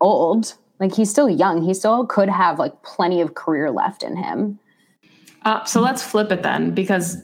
old. 0.00 0.54
Like, 0.80 0.94
he's 0.94 1.10
still 1.10 1.28
young. 1.28 1.62
He 1.62 1.74
still 1.74 2.06
could 2.06 2.30
have 2.30 2.58
like 2.58 2.82
plenty 2.82 3.20
of 3.20 3.34
career 3.34 3.70
left 3.70 4.02
in 4.02 4.16
him. 4.16 4.58
Uh, 5.42 5.62
so 5.64 5.80
let's 5.80 6.02
flip 6.02 6.32
it 6.32 6.42
then, 6.42 6.72
because 6.72 7.18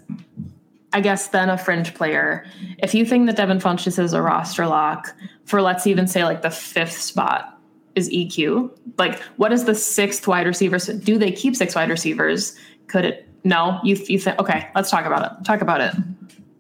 I 0.93 1.01
guess 1.01 1.29
then 1.29 1.49
a 1.49 1.57
fringe 1.57 1.95
player, 1.95 2.45
if 2.79 2.95
you 2.95 3.07
think 3.07 3.27
that 3.27 3.37
Devin 3.37 3.59
Funchess 3.59 3.99
is 3.99 4.13
a 4.13 4.21
roster 4.21 4.67
lock 4.67 5.15
for 5.45 5.63
let's 5.63 5.87
even 5.87 6.07
say 6.07 6.25
like 6.25 6.43
the 6.43 6.51
fifth 6.51 7.01
spot, 7.01 7.59
is 7.95 8.11
EQ? 8.11 8.71
Like, 8.99 9.21
what 9.37 9.53
is 9.53 9.65
the 9.65 9.75
sixth 9.75 10.27
wide 10.27 10.47
receiver? 10.47 10.79
Do 10.79 11.19
they 11.19 11.31
keep 11.31 11.57
six 11.57 11.75
wide 11.75 11.91
receivers? 11.91 12.57
Could 12.87 13.05
it? 13.05 13.29
No, 13.45 13.81
you 13.83 13.97
you 14.09 14.19
think? 14.19 14.39
Okay, 14.39 14.69
let's 14.75 14.91
talk 14.91 15.05
about 15.05 15.25
it. 15.25 15.45
Talk 15.45 15.61
about 15.61 15.81
it. 15.81 15.95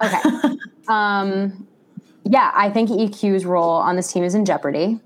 Okay. 0.02 0.56
um, 0.88 1.66
yeah, 2.24 2.50
I 2.54 2.70
think 2.70 2.90
EQ's 2.90 3.44
role 3.44 3.70
on 3.70 3.96
this 3.96 4.12
team 4.12 4.24
is 4.24 4.34
in 4.34 4.44
jeopardy. 4.44 5.00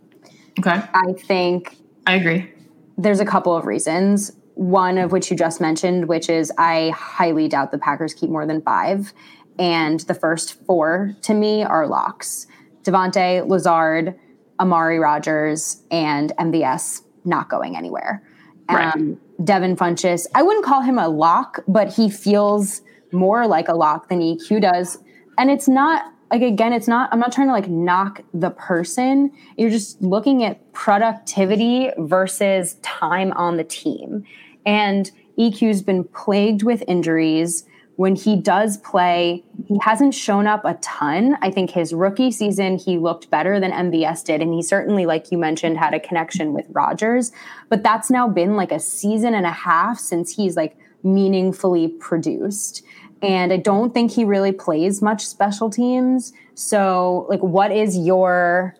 Okay. 0.58 0.82
I 0.94 1.12
think 1.12 1.76
I 2.06 2.14
agree. 2.14 2.50
There's 2.96 3.20
a 3.20 3.26
couple 3.26 3.54
of 3.54 3.66
reasons. 3.66 4.32
One 4.56 4.98
of 4.98 5.12
which 5.12 5.30
you 5.30 5.36
just 5.36 5.60
mentioned, 5.60 6.08
which 6.08 6.28
is 6.28 6.52
I 6.58 6.90
highly 6.90 7.46
doubt 7.46 7.70
the 7.70 7.78
Packers 7.78 8.12
keep 8.12 8.30
more 8.30 8.46
than 8.46 8.60
five. 8.62 9.12
And 9.58 10.00
the 10.00 10.14
first 10.14 10.64
four 10.64 11.14
to 11.22 11.34
me 11.34 11.62
are 11.62 11.86
locks. 11.86 12.46
Davante, 12.82 13.46
Lazard, 13.48 14.18
Amari 14.60 14.98
Rodgers, 14.98 15.82
and 15.90 16.32
MVS 16.38 17.02
not 17.24 17.48
going 17.48 17.76
anywhere. 17.76 18.22
Right. 18.70 18.94
Um, 18.94 19.18
Devin 19.44 19.76
Funchess, 19.76 20.26
I 20.34 20.42
wouldn't 20.42 20.64
call 20.64 20.80
him 20.80 20.98
a 20.98 21.08
lock, 21.08 21.62
but 21.68 21.92
he 21.92 22.10
feels 22.10 22.82
more 23.12 23.46
like 23.46 23.68
a 23.68 23.74
lock 23.74 24.08
than 24.08 24.20
EQ 24.20 24.62
does. 24.62 24.98
And 25.38 25.50
it's 25.50 25.68
not 25.68 26.12
like 26.30 26.42
again, 26.42 26.72
it's 26.72 26.88
not, 26.88 27.08
I'm 27.12 27.20
not 27.20 27.32
trying 27.32 27.46
to 27.48 27.52
like 27.52 27.68
knock 27.68 28.22
the 28.34 28.50
person. 28.50 29.30
You're 29.56 29.70
just 29.70 30.00
looking 30.02 30.42
at 30.42 30.72
productivity 30.72 31.90
versus 31.98 32.74
time 32.82 33.32
on 33.32 33.56
the 33.56 33.64
team. 33.64 34.24
And 34.66 35.10
EQ's 35.38 35.82
been 35.82 36.04
plagued 36.04 36.62
with 36.62 36.82
injuries 36.86 37.64
when 37.96 38.14
he 38.14 38.36
does 38.36 38.76
play, 38.76 39.42
he 39.66 39.78
hasn't 39.80 40.14
shown 40.14 40.46
up 40.46 40.64
a 40.64 40.74
ton. 40.74 41.36
I 41.40 41.50
think 41.50 41.70
his 41.70 41.94
rookie 41.94 42.30
season, 42.30 42.76
he 42.76 42.98
looked 42.98 43.30
better 43.30 43.58
than 43.58 43.72
MVS 43.72 44.22
did. 44.24 44.42
And 44.42 44.52
he 44.52 44.62
certainly, 44.62 45.06
like 45.06 45.32
you 45.32 45.38
mentioned, 45.38 45.78
had 45.78 45.94
a 45.94 46.00
connection 46.00 46.52
with 46.52 46.66
Rodgers. 46.70 47.32
But 47.70 47.82
that's 47.82 48.10
now 48.10 48.28
been 48.28 48.54
like 48.54 48.70
a 48.70 48.78
season 48.78 49.34
and 49.34 49.46
a 49.46 49.50
half 49.50 49.98
since 49.98 50.36
he's 50.36 50.56
like 50.56 50.76
meaningfully 51.02 51.88
produced. 51.88 52.82
And 53.22 53.50
I 53.50 53.56
don't 53.56 53.94
think 53.94 54.12
he 54.12 54.24
really 54.24 54.52
plays 54.52 55.00
much 55.00 55.26
special 55.26 55.70
teams. 55.70 56.34
So, 56.54 57.26
like, 57.30 57.40
what 57.40 57.72
is 57.72 57.96
your. 57.96 58.76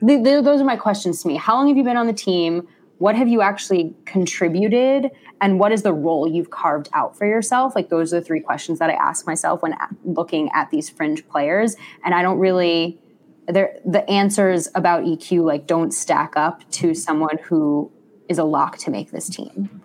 Th- 0.00 0.22
th- 0.22 0.44
those 0.44 0.60
are 0.60 0.64
my 0.64 0.76
questions 0.76 1.22
to 1.22 1.28
me. 1.28 1.36
How 1.36 1.56
long 1.56 1.68
have 1.68 1.76
you 1.76 1.84
been 1.84 1.96
on 1.96 2.06
the 2.06 2.12
team? 2.12 2.66
What 2.98 3.14
have 3.14 3.28
you 3.28 3.42
actually 3.42 3.94
contributed? 4.04 5.10
and 5.40 5.58
what 5.58 5.72
is 5.72 5.82
the 5.82 5.92
role 5.92 6.28
you've 6.28 6.50
carved 6.50 6.88
out 6.92 7.16
for 7.16 7.26
yourself 7.26 7.74
like 7.74 7.88
those 7.88 8.12
are 8.12 8.20
the 8.20 8.24
three 8.24 8.40
questions 8.40 8.78
that 8.78 8.90
i 8.90 8.94
ask 8.94 9.26
myself 9.26 9.62
when 9.62 9.72
uh, 9.74 9.86
looking 10.04 10.50
at 10.54 10.70
these 10.70 10.88
fringe 10.88 11.26
players 11.28 11.76
and 12.04 12.14
i 12.14 12.22
don't 12.22 12.38
really 12.38 12.98
the 13.46 14.04
answers 14.08 14.68
about 14.74 15.04
eq 15.04 15.42
like 15.42 15.66
don't 15.66 15.92
stack 15.92 16.32
up 16.36 16.68
to 16.70 16.94
someone 16.94 17.38
who 17.44 17.90
is 18.28 18.38
a 18.38 18.44
lock 18.44 18.76
to 18.78 18.90
make 18.90 19.10
this 19.10 19.28
team 19.28 19.82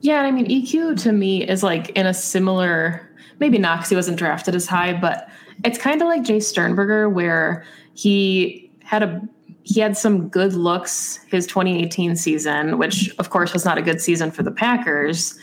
yeah 0.00 0.22
i 0.22 0.30
mean 0.30 0.46
eq 0.46 1.00
to 1.00 1.12
me 1.12 1.46
is 1.46 1.62
like 1.62 1.90
in 1.90 2.06
a 2.06 2.14
similar 2.14 3.08
maybe 3.38 3.58
he 3.88 3.94
wasn't 3.94 4.16
drafted 4.16 4.54
as 4.54 4.66
high 4.66 4.92
but 4.92 5.28
it's 5.64 5.78
kind 5.78 6.00
of 6.00 6.08
like 6.08 6.22
jace 6.22 6.44
sternberger 6.44 7.08
where 7.08 7.64
he 7.94 8.70
had 8.82 9.02
a 9.02 9.28
he 9.68 9.80
had 9.80 9.98
some 9.98 10.28
good 10.28 10.54
looks 10.54 11.20
his 11.28 11.46
2018 11.46 12.16
season, 12.16 12.78
which 12.78 13.14
of 13.18 13.28
course 13.28 13.52
was 13.52 13.66
not 13.66 13.76
a 13.76 13.82
good 13.82 14.00
season 14.00 14.30
for 14.30 14.42
the 14.42 14.50
Packers. 14.50 15.38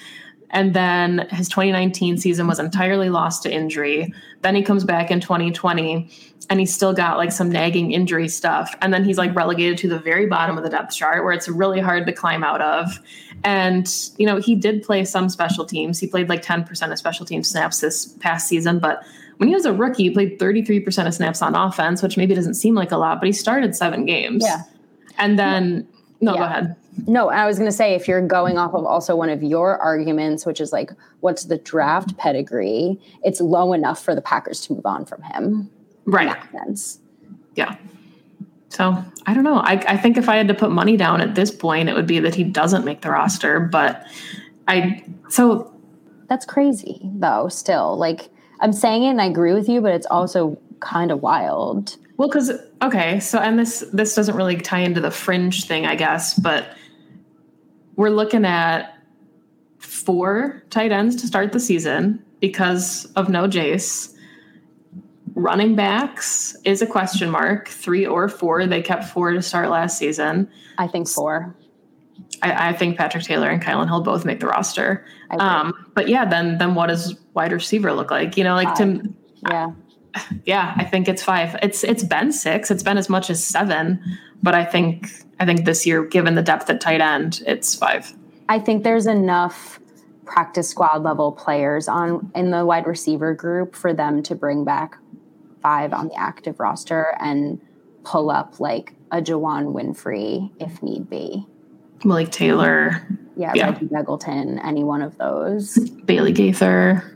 And 0.50 0.74
then 0.74 1.28
his 1.30 1.48
2019 1.48 2.18
season 2.18 2.48
was 2.48 2.58
entirely 2.58 3.12
lost 3.12 3.44
to 3.44 3.54
injury. 3.54 4.12
Then 4.42 4.56
he 4.56 4.64
comes 4.64 4.84
back 4.84 5.12
in 5.12 5.20
2020 5.20 6.10
and 6.50 6.60
he's 6.60 6.74
still 6.74 6.92
got 6.92 7.18
like 7.18 7.32
some 7.32 7.52
nagging 7.52 7.92
injury 7.92 8.28
stuff. 8.28 8.74
And 8.82 8.92
then 8.92 9.04
he's 9.04 9.20
like 9.20 9.36
relegated 9.36 9.78
to 9.80 9.90
the 9.90 10.00
very 10.00 10.26
bottom 10.26 10.58
of 10.58 10.64
the 10.64 10.72
depth 10.72 10.96
chart 10.96 11.24
where 11.24 11.34
it's 11.34 11.48
really 11.48 11.80
hard 11.80 12.08
to 12.08 12.12
climb 12.12 12.44
out 12.44 12.62
of. 12.62 13.00
And, 13.44 13.88
you 14.18 14.26
know, 14.26 14.38
he 14.38 14.56
did 14.56 14.82
play 14.82 15.06
some 15.06 15.30
special 15.30 15.66
teams. 15.66 16.00
He 16.00 16.08
played 16.08 16.30
like 16.30 16.44
10% 16.44 16.92
of 16.92 16.98
special 16.98 17.28
team 17.28 17.44
snaps 17.44 17.80
this 17.80 18.08
past 18.20 18.48
season, 18.48 18.80
but 18.80 19.04
when 19.38 19.50
he 19.50 19.56
was 19.56 19.66
a 19.66 19.74
rookie, 19.74 20.04
he 20.04 20.10
played 20.12 20.40
33% 20.40 21.08
of 21.08 21.14
snaps 21.14 21.42
on 21.42 21.56
offense, 21.56 22.02
which 22.02 22.18
maybe 22.18 22.34
doesn't 22.34 22.54
seem 22.54 22.76
like 22.76 22.92
a 22.92 22.98
lot, 22.98 23.20
but 23.20 23.28
he 23.28 23.34
started 23.34 23.76
seven 23.76 24.06
games. 24.06 24.44
Yeah. 24.46 24.64
And 25.18 25.38
then, 25.38 25.88
no, 26.22 26.34
yeah. 26.34 26.38
go 26.38 26.44
ahead. 26.46 26.76
No, 27.08 27.30
I 27.30 27.46
was 27.46 27.58
going 27.58 27.70
to 27.70 27.76
say 27.76 27.94
if 27.94 28.08
you're 28.08 28.26
going 28.26 28.58
off 28.58 28.74
of 28.74 28.86
also 28.86 29.16
one 29.16 29.30
of 29.30 29.44
your 29.44 29.78
arguments, 29.80 30.46
which 30.46 30.62
is 30.62 30.72
like, 30.72 30.92
what's 31.20 31.46
the 31.46 31.58
draft 31.58 32.16
pedigree? 32.18 33.00
It's 33.24 33.42
low 33.42 33.74
enough 33.74 34.02
for 34.02 34.16
the 34.16 34.22
Packers 34.22 34.62
to 34.62 34.74
move 34.74 34.86
on 34.86 35.06
from 35.06 35.22
him. 35.22 35.70
Right. 36.06 36.36
sense. 36.52 37.00
Yeah. 37.56 37.76
So 38.70 39.04
I 39.26 39.34
don't 39.34 39.44
know. 39.44 39.58
I, 39.58 39.74
I 39.88 39.98
think 39.98 40.18
if 40.18 40.30
I 40.30 40.38
had 40.38 40.48
to 40.48 40.54
put 40.54 40.72
money 40.72 40.96
down 40.96 41.22
at 41.22 41.36
this 41.36 41.52
point, 41.52 41.90
it 41.90 41.96
would 41.96 42.08
be 42.08 42.20
that 42.20 42.36
he 42.36 42.44
doesn't 42.44 42.86
make 42.86 43.02
the 43.02 43.12
roster. 43.12 43.60
But 43.60 44.06
I, 44.68 45.04
so. 45.30 45.74
That's 46.28 46.46
crazy, 46.46 47.02
though, 47.04 47.50
still. 47.50 47.98
Like, 47.98 48.30
I'm 48.66 48.74
saying 48.74 49.04
it 49.04 49.10
and 49.10 49.22
I 49.22 49.28
agree 49.28 49.54
with 49.54 49.70
you, 49.70 49.80
but 49.80 49.94
it's 49.94 50.08
also 50.08 50.58
kind 50.80 51.12
of 51.12 51.22
wild. 51.22 51.98
Well, 52.18 52.28
because 52.28 52.52
okay, 52.82 53.20
so 53.20 53.38
and 53.38 53.60
this 53.60 53.86
this 53.94 54.16
doesn't 54.16 54.36
really 54.36 54.56
tie 54.56 54.80
into 54.80 55.00
the 55.00 55.12
fringe 55.12 55.68
thing, 55.68 55.86
I 55.86 55.94
guess, 55.94 56.34
but 56.34 56.70
we're 57.96 58.10
looking 58.10 58.44
at 58.44 58.98
four 59.78 60.64
tight 60.72 60.92
ends 60.92 61.16
to 61.18 61.28
start 61.28 61.52
the 61.52 61.60
season 61.60 62.26
because 62.40 63.06
of 63.16 63.30
no 63.30 63.48
Jace. 63.48 64.12
Running 65.36 65.76
backs 65.76 66.58
is 66.66 66.82
a 66.82 66.88
question 66.88 67.30
mark, 67.30 67.68
three 67.68 68.04
or 68.04 68.28
four. 68.28 68.66
They 68.66 68.82
kept 68.82 69.04
four 69.04 69.32
to 69.34 69.44
start 69.44 69.70
last 69.70 70.00
season. 70.00 70.50
I 70.80 70.88
think 70.88 71.08
four. 71.08 71.56
I, 72.42 72.70
I, 72.70 72.74
think 72.74 72.98
Patrick 72.98 73.24
Taylor 73.24 73.50
and 73.50 73.62
Kylin 73.62 73.88
Hill 73.88 74.02
both 74.02 74.26
make 74.26 74.40
the 74.40 74.48
roster. 74.48 75.06
Um, 75.40 75.74
but 75.94 76.08
yeah, 76.08 76.26
then 76.26 76.58
then 76.58 76.76
what 76.76 76.88
does 76.88 77.16
wide 77.34 77.52
receiver 77.52 77.94
look 77.94 78.12
like? 78.12 78.38
You 78.38 78.44
know, 78.44 78.56
like 78.56 78.68
five. 78.70 78.78
to 78.78 79.14
yeah. 79.50 79.72
Yeah, 80.46 80.74
I 80.78 80.86
think 80.86 81.08
it's 81.08 81.24
five. 81.24 81.58
It's 81.62 81.84
it's 81.84 82.04
been 82.04 82.32
six. 82.32 82.72
It's 82.72 82.84
been 82.84 82.98
as 82.98 83.10
much 83.10 83.30
as 83.30 83.44
seven, 83.44 84.02
but 84.42 84.56
I 84.56 84.64
think 84.64 85.10
I 85.40 85.46
think 85.46 85.66
this 85.66 85.86
year, 85.86 86.06
given 86.06 86.36
the 86.36 86.42
depth 86.42 86.70
at 86.70 86.82
tight 86.82 87.02
end, 87.02 87.42
it's 87.46 87.76
five. 87.76 88.14
I 88.48 88.60
think 88.60 88.84
there's 88.84 89.08
enough 89.08 89.80
practice 90.26 90.70
squad 90.70 91.04
level 91.04 91.32
players 91.32 91.88
on 91.88 92.32
in 92.36 92.52
the 92.52 92.66
wide 92.66 92.88
receiver 92.88 93.34
group 93.34 93.76
for 93.76 93.94
them 93.94 94.24
to 94.24 94.36
bring 94.36 94.64
back 94.64 94.98
five 95.62 95.94
on 95.94 96.08
the 96.08 96.16
active 96.16 96.60
roster 96.60 97.16
and 97.20 97.60
pull 98.04 98.30
up 98.30 98.60
like 98.60 98.94
a 99.12 99.22
Juwann 99.22 99.74
Winfree 99.74 100.52
if 100.60 100.82
need 100.82 101.10
be. 101.10 101.46
Malik 102.06 102.32
Taylor. 102.32 103.06
Yeah, 103.36 103.52
yeah. 103.54 103.72
Reggie 103.72 103.88
Begelton, 103.88 104.64
any 104.64 104.84
one 104.84 105.02
of 105.02 105.18
those. 105.18 105.78
Bailey 106.06 106.32
Gaither. 106.32 107.12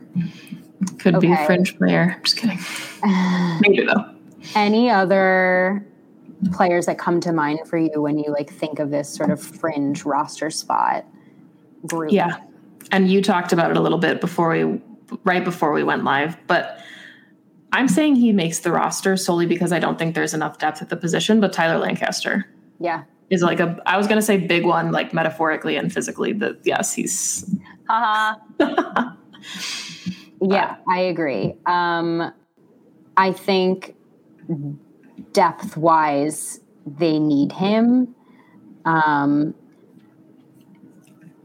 Could 0.98 1.16
okay. 1.16 1.28
be 1.28 1.34
a 1.34 1.46
fringe 1.46 1.78
player. 1.78 2.20
Just 2.24 2.38
kidding. 2.38 2.60
Maybe 3.62 3.86
though. 3.86 4.16
Any 4.56 4.90
other 4.90 5.86
players 6.54 6.86
that 6.86 6.98
come 6.98 7.20
to 7.22 7.34
mind 7.34 7.60
for 7.66 7.78
you 7.78 8.02
when 8.02 8.18
you 8.18 8.32
like 8.32 8.50
think 8.50 8.80
of 8.80 8.90
this 8.90 9.14
sort 9.14 9.30
of 9.30 9.42
fringe 9.42 10.06
roster 10.06 10.50
spot 10.50 11.06
group? 11.86 12.12
Yeah. 12.12 12.38
And 12.92 13.10
you 13.10 13.22
talked 13.22 13.54
about 13.54 13.72
it 13.72 13.78
a 13.78 13.82
little 13.82 13.98
bit 13.98 14.22
before 14.22 14.50
we 14.50 14.82
right 15.24 15.44
before 15.44 15.72
we 15.72 15.84
went 15.84 16.04
live, 16.04 16.38
but 16.48 16.80
I'm 17.74 17.88
saying 17.88 18.16
he 18.16 18.32
makes 18.32 18.60
the 18.60 18.72
roster 18.72 19.18
solely 19.18 19.46
because 19.46 19.72
I 19.72 19.80
don't 19.80 19.98
think 19.98 20.16
there's 20.16 20.34
enough 20.34 20.60
depth 20.60 20.82
at 20.82 20.90
the 20.90 20.96
position, 20.96 21.40
but 21.40 21.52
Tyler 21.52 21.80
Lancaster. 21.80 22.48
Yeah 22.80 23.04
is 23.30 23.42
like 23.42 23.60
a 23.60 23.80
I 23.86 23.98
was 23.98 24.08
gonna 24.08 24.22
say 24.22 24.38
big 24.38 24.66
one, 24.66 24.92
like 24.92 25.14
metaphorically 25.14 25.76
and 25.76 25.92
physically. 25.92 26.34
That 26.34 26.60
yes, 26.64 26.94
he's. 26.94 27.50
Uh-huh. 27.90 28.36
yeah, 30.42 30.76
I 30.88 31.00
agree. 31.02 31.56
Um, 31.66 32.34
I 33.18 33.32
think 33.32 33.96
depth 35.34 35.78
wise, 35.78 36.62
they 36.86 37.20
need 37.20 37.52
him. 37.52 38.16
Um, 38.86 39.54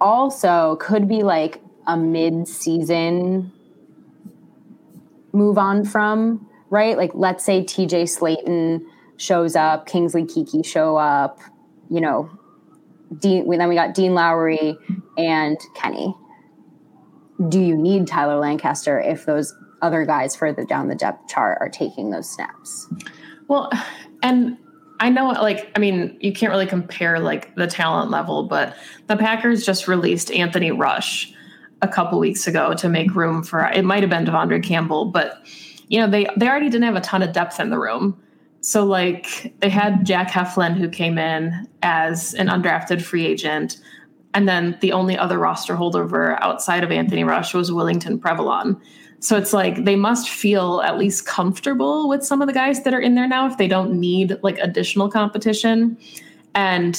also, 0.01 0.77
could 0.77 1.09
be 1.09 1.23
like 1.23 1.61
a 1.87 1.97
mid 1.97 2.47
season 2.49 3.53
move 5.35 5.59
on 5.59 5.85
from, 5.85 6.49
right? 6.71 6.97
Like, 6.97 7.11
let's 7.15 7.45
say 7.45 7.63
TJ 7.63 8.05
Slaton 8.05 8.85
shows 9.17 9.57
up, 9.57 9.87
Kingsley 9.87 10.23
Keke 10.23 10.65
show 10.65 10.97
up, 10.97 11.41
you 11.91 12.01
know, 12.01 12.31
Dean, 13.19 13.49
then 13.49 13.69
we 13.69 13.75
got 13.75 13.95
Dean 13.95 14.15
Lowry 14.15 14.77
and 15.17 15.59
Kenny. 15.75 16.15
Do 17.49 17.61
you 17.61 17.77
need 17.77 18.07
Tyler 18.07 18.39
Lancaster 18.39 19.01
if 19.01 19.27
those 19.27 19.55
other 19.83 20.05
guys 20.05 20.35
further 20.35 20.65
down 20.65 20.89
the 20.89 20.95
depth 20.95 21.29
chart 21.29 21.59
are 21.61 21.69
taking 21.69 22.11
those 22.11 22.29
snaps? 22.29 22.89
Well, 23.49 23.71
and 24.23 24.57
I 25.01 25.11
know, 25.11 25.29
like, 25.29 25.71
I 25.77 25.79
mean, 25.79 26.17
you 26.21 26.33
can't 26.33 26.51
really 26.51 26.67
compare 26.67 27.19
like 27.21 27.55
the 27.57 27.67
talent 27.67 28.11
level, 28.11 28.45
but 28.45 28.77
the 29.07 29.17
Packers 29.17 29.67
just 29.67 29.89
released 29.89 30.31
Anthony 30.31 30.71
Rush 30.71 31.33
a 31.83 31.89
couple 31.89 32.19
weeks 32.19 32.47
ago 32.47 32.75
to 32.75 32.89
make 32.89 33.15
room 33.15 33.43
for 33.43 33.67
it. 33.67 33.85
Might 33.85 34.03
have 34.03 34.11
been 34.11 34.25
De'Vondre 34.25 34.63
Campbell, 34.63 35.07
but 35.07 35.47
you 35.89 36.01
know, 36.01 36.09
they 36.09 36.27
they 36.37 36.49
already 36.49 36.71
didn't 36.71 36.85
have 36.85 36.97
a 36.97 37.01
ton 37.01 37.23
of 37.23 37.33
depth 37.33 37.61
in 37.61 37.71
the 37.71 37.79
room. 37.79 38.19
So, 38.65 38.83
like, 38.83 39.53
they 39.61 39.69
had 39.69 40.07
Jack 40.07 40.31
Heflin, 40.31 40.75
who 40.75 40.89
came 40.89 41.19
in 41.19 41.69
as 41.83 42.33
an 42.33 42.47
undrafted 42.47 43.03
free 43.03 43.27
agent. 43.27 43.79
And 44.33 44.49
then 44.49 44.79
the 44.81 44.91
only 44.91 45.19
other 45.19 45.39
roster 45.39 45.77
holdover 45.77 46.39
outside 46.41 46.83
of 46.83 46.91
Anthony 46.91 47.25
Rush 47.25 47.53
was 47.53 47.71
Willington 47.71 48.19
Previlon. 48.19 48.81
So 49.21 49.37
it's 49.37 49.53
like 49.53 49.85
they 49.85 49.97
must 49.97 50.31
feel 50.31 50.81
at 50.81 50.97
least 50.97 51.27
comfortable 51.27 52.09
with 52.09 52.25
some 52.25 52.41
of 52.41 52.49
the 52.49 52.55
guys 52.55 52.85
that 52.85 52.95
are 52.95 53.01
in 53.01 53.17
there 53.17 53.29
now 53.29 53.47
if 53.47 53.59
they 53.59 53.69
don't 53.69 54.01
need 54.01 54.39
like 54.43 54.57
additional 54.61 55.11
competition. 55.11 55.99
And 56.55 56.99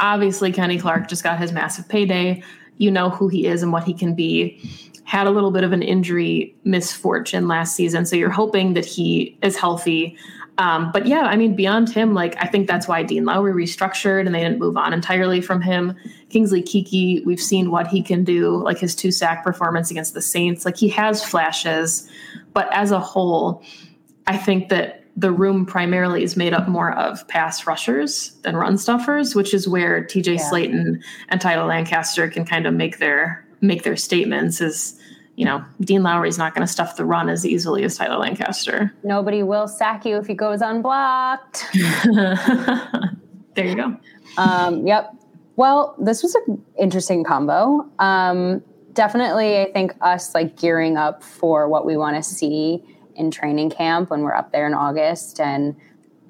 obviously, 0.00 0.50
Kenny 0.50 0.78
Clark 0.78 1.08
just 1.08 1.22
got 1.22 1.38
his 1.38 1.52
massive 1.52 1.86
payday. 1.90 2.42
You 2.78 2.90
know 2.90 3.10
who 3.10 3.28
he 3.28 3.46
is 3.46 3.62
and 3.62 3.70
what 3.70 3.84
he 3.84 3.92
can 3.92 4.14
be. 4.14 4.58
Had 5.04 5.26
a 5.26 5.30
little 5.30 5.50
bit 5.50 5.62
of 5.62 5.72
an 5.72 5.82
injury 5.82 6.56
misfortune 6.64 7.48
last 7.48 7.76
season. 7.76 8.06
So 8.06 8.16
you're 8.16 8.30
hoping 8.30 8.72
that 8.72 8.86
he 8.86 9.38
is 9.42 9.58
healthy. 9.58 10.16
Um, 10.58 10.90
but 10.90 11.06
yeah, 11.06 11.22
I 11.22 11.36
mean, 11.36 11.54
beyond 11.54 11.90
him, 11.90 12.14
like 12.14 12.34
I 12.42 12.46
think 12.46 12.66
that's 12.66 12.88
why 12.88 13.02
Dean 13.02 13.24
Lowry 13.24 13.52
restructured 13.52 14.24
and 14.24 14.34
they 14.34 14.40
didn't 14.40 14.58
move 14.58 14.76
on 14.76 14.92
entirely 14.92 15.40
from 15.40 15.60
him. 15.60 15.94
Kingsley 16.30 16.62
Keke, 16.62 17.24
we've 17.26 17.40
seen 17.40 17.70
what 17.70 17.86
he 17.88 18.02
can 18.02 18.24
do, 18.24 18.56
like 18.62 18.78
his 18.78 18.94
two 18.94 19.12
sack 19.12 19.44
performance 19.44 19.90
against 19.90 20.14
the 20.14 20.22
Saints. 20.22 20.64
Like 20.64 20.76
he 20.76 20.88
has 20.88 21.22
flashes, 21.22 22.08
but 22.54 22.72
as 22.72 22.90
a 22.90 23.00
whole, 23.00 23.62
I 24.26 24.38
think 24.38 24.70
that 24.70 25.04
the 25.16 25.30
room 25.30 25.64
primarily 25.64 26.22
is 26.22 26.36
made 26.36 26.52
up 26.52 26.68
more 26.68 26.92
of 26.92 27.26
pass 27.28 27.66
rushers 27.66 28.32
than 28.42 28.56
run 28.56 28.76
stuffers, 28.76 29.34
which 29.34 29.54
is 29.54 29.66
where 29.66 30.04
TJ 30.04 30.36
yeah. 30.36 30.50
Slaton 30.50 31.02
and 31.28 31.40
Tyler 31.40 31.66
Lancaster 31.66 32.28
can 32.28 32.44
kind 32.44 32.66
of 32.66 32.74
make 32.74 32.98
their 32.98 33.46
make 33.60 33.82
their 33.82 33.96
statements. 33.96 34.60
Is 34.60 34.98
you 35.36 35.44
know, 35.44 35.62
Dean 35.80 36.02
Lowry's 36.02 36.38
not 36.38 36.54
going 36.54 36.66
to 36.66 36.72
stuff 36.72 36.96
the 36.96 37.04
run 37.04 37.28
as 37.28 37.46
easily 37.46 37.84
as 37.84 37.96
Tyler 37.96 38.16
Lancaster. 38.16 38.92
Nobody 39.04 39.42
will 39.42 39.68
sack 39.68 40.06
you 40.06 40.16
if 40.16 40.26
he 40.26 40.34
goes 40.34 40.62
unblocked. 40.62 41.66
there 43.54 43.66
you 43.66 43.76
go. 43.76 43.96
Um, 44.38 44.86
yep. 44.86 45.14
Well, 45.56 45.94
this 45.98 46.22
was 46.22 46.34
an 46.34 46.64
interesting 46.78 47.22
combo. 47.22 47.86
Um, 47.98 48.62
definitely, 48.94 49.60
I 49.60 49.70
think 49.72 49.94
us 50.00 50.34
like 50.34 50.56
gearing 50.58 50.96
up 50.96 51.22
for 51.22 51.68
what 51.68 51.84
we 51.84 51.98
want 51.98 52.16
to 52.16 52.22
see 52.22 52.82
in 53.14 53.30
training 53.30 53.70
camp 53.70 54.10
when 54.10 54.22
we're 54.22 54.34
up 54.34 54.52
there 54.52 54.66
in 54.66 54.74
August. 54.74 55.38
And 55.38 55.76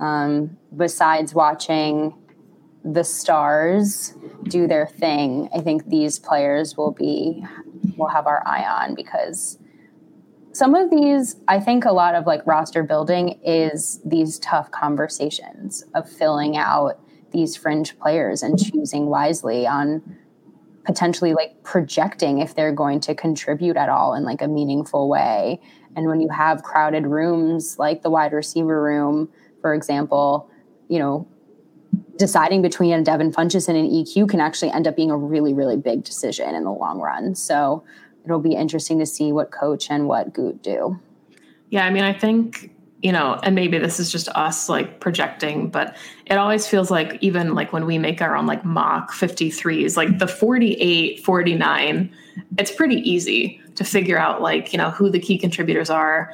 um, 0.01 0.57
besides 0.77 1.33
watching 1.33 2.15
the 2.85 3.05
stars 3.05 4.15
do 4.45 4.67
their 4.67 4.87
thing, 4.87 5.49
I 5.55 5.61
think 5.61 5.89
these 5.89 6.19
players 6.19 6.77
will 6.77 6.93
be 6.93 7.45
we'll 7.97 8.09
have 8.09 8.27
our 8.27 8.43
eye 8.47 8.65
on 8.65 8.95
because 8.95 9.59
some 10.53 10.75
of 10.75 10.91
these 10.91 11.37
i 11.49 11.61
think 11.61 11.85
a 11.85 11.93
lot 11.93 12.15
of 12.15 12.27
like 12.27 12.47
roster 12.47 12.83
building 12.83 13.39
is 13.45 14.01
these 14.05 14.39
tough 14.39 14.71
conversations 14.71 15.85
of 15.95 16.09
filling 16.09 16.57
out 16.57 16.99
these 17.33 17.57
fringe 17.57 17.99
players 17.99 18.43
and 18.43 18.59
choosing 18.59 19.07
wisely 19.07 19.67
on 19.67 20.03
potentially 20.85 21.35
like 21.35 21.63
projecting 21.65 22.39
if 22.39 22.55
they're 22.55 22.73
going 22.73 23.01
to 23.01 23.15
contribute 23.15 23.77
at 23.77 23.89
all 23.89 24.15
in 24.15 24.23
like 24.23 24.41
a 24.41 24.47
meaningful 24.47 25.09
way. 25.09 25.61
And 25.97 26.07
when 26.07 26.21
you 26.21 26.29
have 26.29 26.63
crowded 26.63 27.09
rooms 27.09 27.77
like 27.77 28.03
the 28.03 28.11
wide 28.11 28.33
receiver 28.33 28.81
room 28.81 29.29
for 29.61 29.75
example 29.75 30.49
you 30.89 30.99
know 30.99 31.27
deciding 32.17 32.63
between 32.63 32.93
a 32.93 33.03
Devin 33.03 33.33
Funchess 33.33 33.69
and 33.69 33.77
an 33.77 33.87
EQ 33.91 34.29
can 34.29 34.41
actually 34.41 34.71
end 34.71 34.87
up 34.87 34.97
being 34.97 35.11
a 35.11 35.17
really, 35.17 35.53
really 35.53 35.77
big 35.77 36.05
decision 36.05 36.55
in 36.55 36.65
the 36.65 36.73
long 36.73 37.01
run. 37.01 37.35
So 37.35 37.85
it'll 38.25 38.41
be 38.41 38.55
interesting 38.55 38.99
to 38.99 39.07
see 39.07 39.33
what 39.33 39.51
coach 39.51 39.91
and 39.91 40.09
what 40.09 40.33
Gute 40.33 40.63
do. 40.63 40.99
Yeah, 41.71 41.85
I 41.85 41.91
mean, 41.91 42.05
I 42.05 42.13
think 42.13 42.73
you 43.03 43.13
know, 43.13 43.39
and 43.43 43.55
maybe 43.55 43.79
this 43.79 44.01
is 44.01 44.11
just 44.11 44.29
us 44.31 44.69
like 44.69 45.01
projecting, 45.01 45.69
but 45.69 45.97
it 46.27 46.39
always 46.39 46.67
feels 46.67 46.91
like 46.91 47.19
even 47.21 47.55
like 47.55 47.73
when 47.73 47.87
we 47.87 47.99
make 47.99 48.23
our 48.23 48.35
own 48.35 48.47
like 48.47 48.65
mock 48.65 49.13
53s, 49.13 49.97
like 49.97 50.19
the 50.19 50.27
48, 50.27 51.23
49, 51.23 52.17
it's 52.59 52.71
pretty 52.73 52.97
easy 53.09 53.61
to 53.75 53.85
figure 53.85 54.19
out 54.19 54.41
like, 54.41 54.73
you 54.73 54.79
know, 54.79 54.91
who 54.91 55.11
the 55.11 55.21
key 55.21 55.39
contributors 55.39 55.91
are, 55.91 56.33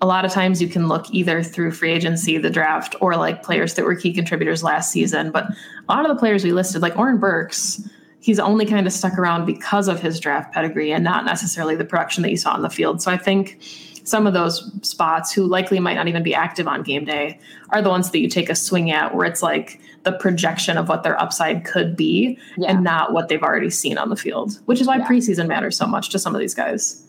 a 0.00 0.06
lot 0.06 0.24
of 0.24 0.30
times 0.30 0.62
you 0.62 0.68
can 0.68 0.86
look 0.86 1.06
either 1.10 1.42
through 1.42 1.72
free 1.72 1.90
agency, 1.90 2.38
the 2.38 2.50
draft, 2.50 2.94
or 3.00 3.16
like 3.16 3.42
players 3.42 3.74
that 3.74 3.84
were 3.84 3.96
key 3.96 4.12
contributors 4.12 4.62
last 4.62 4.92
season. 4.92 5.30
But 5.30 5.46
a 5.88 5.94
lot 5.94 6.08
of 6.08 6.14
the 6.14 6.18
players 6.18 6.44
we 6.44 6.52
listed, 6.52 6.82
like 6.82 6.96
Oren 6.96 7.18
Burks, 7.18 7.82
he's 8.20 8.38
only 8.38 8.64
kind 8.64 8.86
of 8.86 8.92
stuck 8.92 9.18
around 9.18 9.44
because 9.44 9.88
of 9.88 10.00
his 10.00 10.20
draft 10.20 10.52
pedigree 10.52 10.92
and 10.92 11.02
not 11.02 11.24
necessarily 11.24 11.74
the 11.74 11.84
production 11.84 12.22
that 12.22 12.30
you 12.30 12.36
saw 12.36 12.52
on 12.52 12.62
the 12.62 12.70
field. 12.70 13.02
So 13.02 13.10
I 13.10 13.16
think 13.16 13.58
some 14.04 14.26
of 14.26 14.34
those 14.34 14.70
spots 14.82 15.32
who 15.32 15.46
likely 15.46 15.80
might 15.80 15.94
not 15.94 16.08
even 16.08 16.22
be 16.22 16.34
active 16.34 16.68
on 16.68 16.82
game 16.82 17.04
day 17.04 17.38
are 17.70 17.82
the 17.82 17.90
ones 17.90 18.10
that 18.12 18.20
you 18.20 18.28
take 18.28 18.48
a 18.48 18.54
swing 18.54 18.90
at 18.90 19.14
where 19.14 19.26
it's 19.26 19.42
like 19.42 19.80
the 20.04 20.12
projection 20.12 20.78
of 20.78 20.88
what 20.88 21.02
their 21.02 21.20
upside 21.20 21.64
could 21.64 21.96
be 21.96 22.38
yeah. 22.56 22.70
and 22.70 22.84
not 22.84 23.12
what 23.12 23.28
they've 23.28 23.42
already 23.42 23.68
seen 23.68 23.98
on 23.98 24.08
the 24.08 24.16
field, 24.16 24.60
which 24.66 24.80
is 24.80 24.86
why 24.86 24.96
yeah. 24.96 25.06
preseason 25.06 25.48
matters 25.48 25.76
so 25.76 25.86
much 25.86 26.08
to 26.10 26.18
some 26.18 26.34
of 26.34 26.40
these 26.40 26.54
guys. 26.54 27.04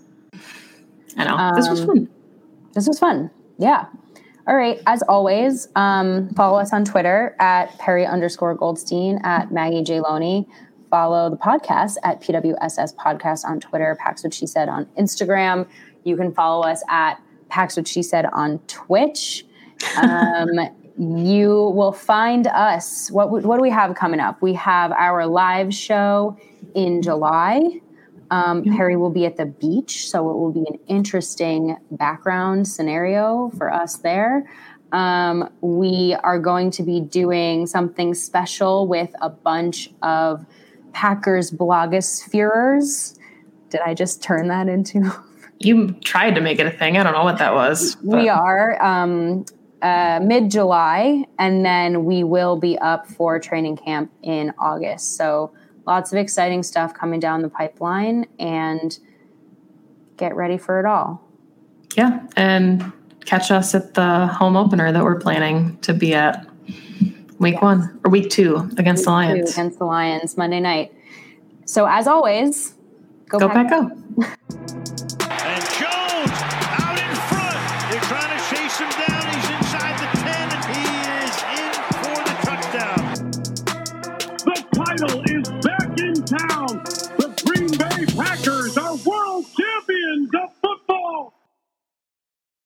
I 1.16 1.26
know. 1.26 1.36
Um, 1.36 1.56
this 1.56 1.70
was 1.70 1.82
um, 1.82 1.88
fun 1.88 2.10
this 2.74 2.88
was 2.88 3.00
fun. 3.00 3.30
Yeah. 3.58 3.86
All 4.48 4.56
right. 4.56 4.82
As 4.88 5.04
always, 5.04 5.68
um, 5.76 6.30
follow 6.30 6.58
us 6.58 6.74
on 6.74 6.84
Twitter 6.86 7.36
at 7.40 7.78
Perri 7.78 8.06
underscore 8.06 8.56
Goldstein 8.56 9.20
at 9.24 9.52
Maggie 9.52 9.84
J. 9.84 10.00
Loney. 10.00 10.48
Follow 10.90 11.30
the 11.30 11.38
podcast 11.38 11.98
at 12.04 12.20
PWSS 12.20 12.96
Podcast 12.96 13.46
on 13.46 13.60
Twitter, 13.60 13.96
Pack's 14.00 14.24
What 14.24 14.34
She 14.34 14.48
Said 14.48 14.70
on 14.70 14.86
Instagram. 14.98 15.68
You 16.04 16.18
can 16.18 16.34
follow 16.34 16.66
us 16.66 16.82
at 16.90 17.22
Pack's 17.50 17.78
What 17.78 17.88
She 17.88 18.02
Said 18.02 18.26
on 18.26 18.58
Twitch. 18.68 19.46
Um, 20.02 20.50
you 20.98 21.72
will 21.76 21.92
find 21.92 22.48
us. 22.48 23.12
What, 23.12 23.30
what 23.30 23.58
do 23.58 23.62
we 23.62 23.70
have 23.70 23.94
coming 23.96 24.20
up? 24.20 24.42
We 24.42 24.54
have 24.56 24.92
our 24.94 25.28
live 25.28 25.74
show 25.74 26.38
in 26.74 27.04
July. 27.04 27.82
Um, 28.32 28.64
Perri 28.64 28.96
will 28.96 29.10
be 29.10 29.26
at 29.26 29.38
the 29.38 29.46
beach, 29.46 30.10
so 30.10 30.30
it 30.30 30.38
will 30.38 30.52
be 30.52 30.66
an 30.68 30.80
interesting 30.88 31.78
background 31.92 32.68
scenario 32.68 33.52
for 33.58 33.74
us 33.74 33.98
there. 33.98 34.50
Um, 34.92 35.50
we 35.62 36.16
are 36.24 36.40
going 36.40 36.72
to 36.72 36.84
be 36.84 37.00
doing 37.00 37.68
something 37.68 38.14
special 38.14 38.88
with 38.88 39.12
a 39.22 39.30
bunch 39.30 39.90
of 40.02 40.46
Packers 40.94 41.52
blogospherers. 41.52 43.18
Did 43.70 43.82
I 43.82 43.94
just 43.94 44.24
turn 44.24 44.48
that 44.48 44.68
into? 44.68 45.12
you 45.60 45.92
tried 46.04 46.36
to 46.36 46.42
make 46.42 46.60
it 46.60 46.66
a 46.66 46.72
thing. 46.72 46.98
I 46.98 47.04
don't 47.04 47.14
know 47.14 47.24
what 47.24 47.38
that 47.38 47.54
was. 47.54 47.96
But. 47.96 48.20
We 48.20 48.30
are 48.30 48.84
um, 48.84 49.46
uh, 49.82 50.20
mid 50.24 50.50
July, 50.50 51.26
and 51.38 51.66
then 51.66 52.06
we 52.06 52.24
will 52.24 52.58
be 52.58 52.78
up 52.80 53.08
for 53.08 53.40
training 53.40 53.78
camp 53.78 54.12
in 54.24 54.54
August. 54.58 55.16
So 55.16 55.52
lots 55.86 56.12
of 56.12 56.18
exciting 56.18 56.64
stuff 56.64 56.94
coming 56.94 57.20
down 57.20 57.42
the 57.42 57.50
pipeline 57.50 58.26
and 58.40 59.00
get 60.18 60.36
ready 60.36 60.58
for 60.58 60.80
it 60.80 60.86
all. 60.86 61.24
Yeah. 61.96 62.26
And 62.36 62.92
catch 63.26 63.52
us 63.52 63.76
at 63.76 63.94
the 63.94 64.28
home 64.28 64.56
opener 64.56 64.92
that 64.92 65.04
we're 65.04 65.20
planning 65.20 65.78
to 65.80 65.94
be 65.94 66.14
at 66.14 66.46
week 67.40 67.54
yes. 67.54 67.62
one 67.62 68.00
or 68.04 68.12
week 68.12 68.30
two 68.30 68.70
against 68.78 69.02
week 69.02 69.06
the 69.06 69.12
Lions. 69.12 69.52
Against 69.54 69.80
the 69.80 69.86
Lions 69.86 70.38
Monday 70.38 70.60
night. 70.60 70.94
So 71.66 71.86
as 71.86 72.08
always, 72.08 72.74
go, 73.28 73.40
go 73.40 73.48
back, 73.48 73.70
go. 73.70 73.92
and 74.18 74.99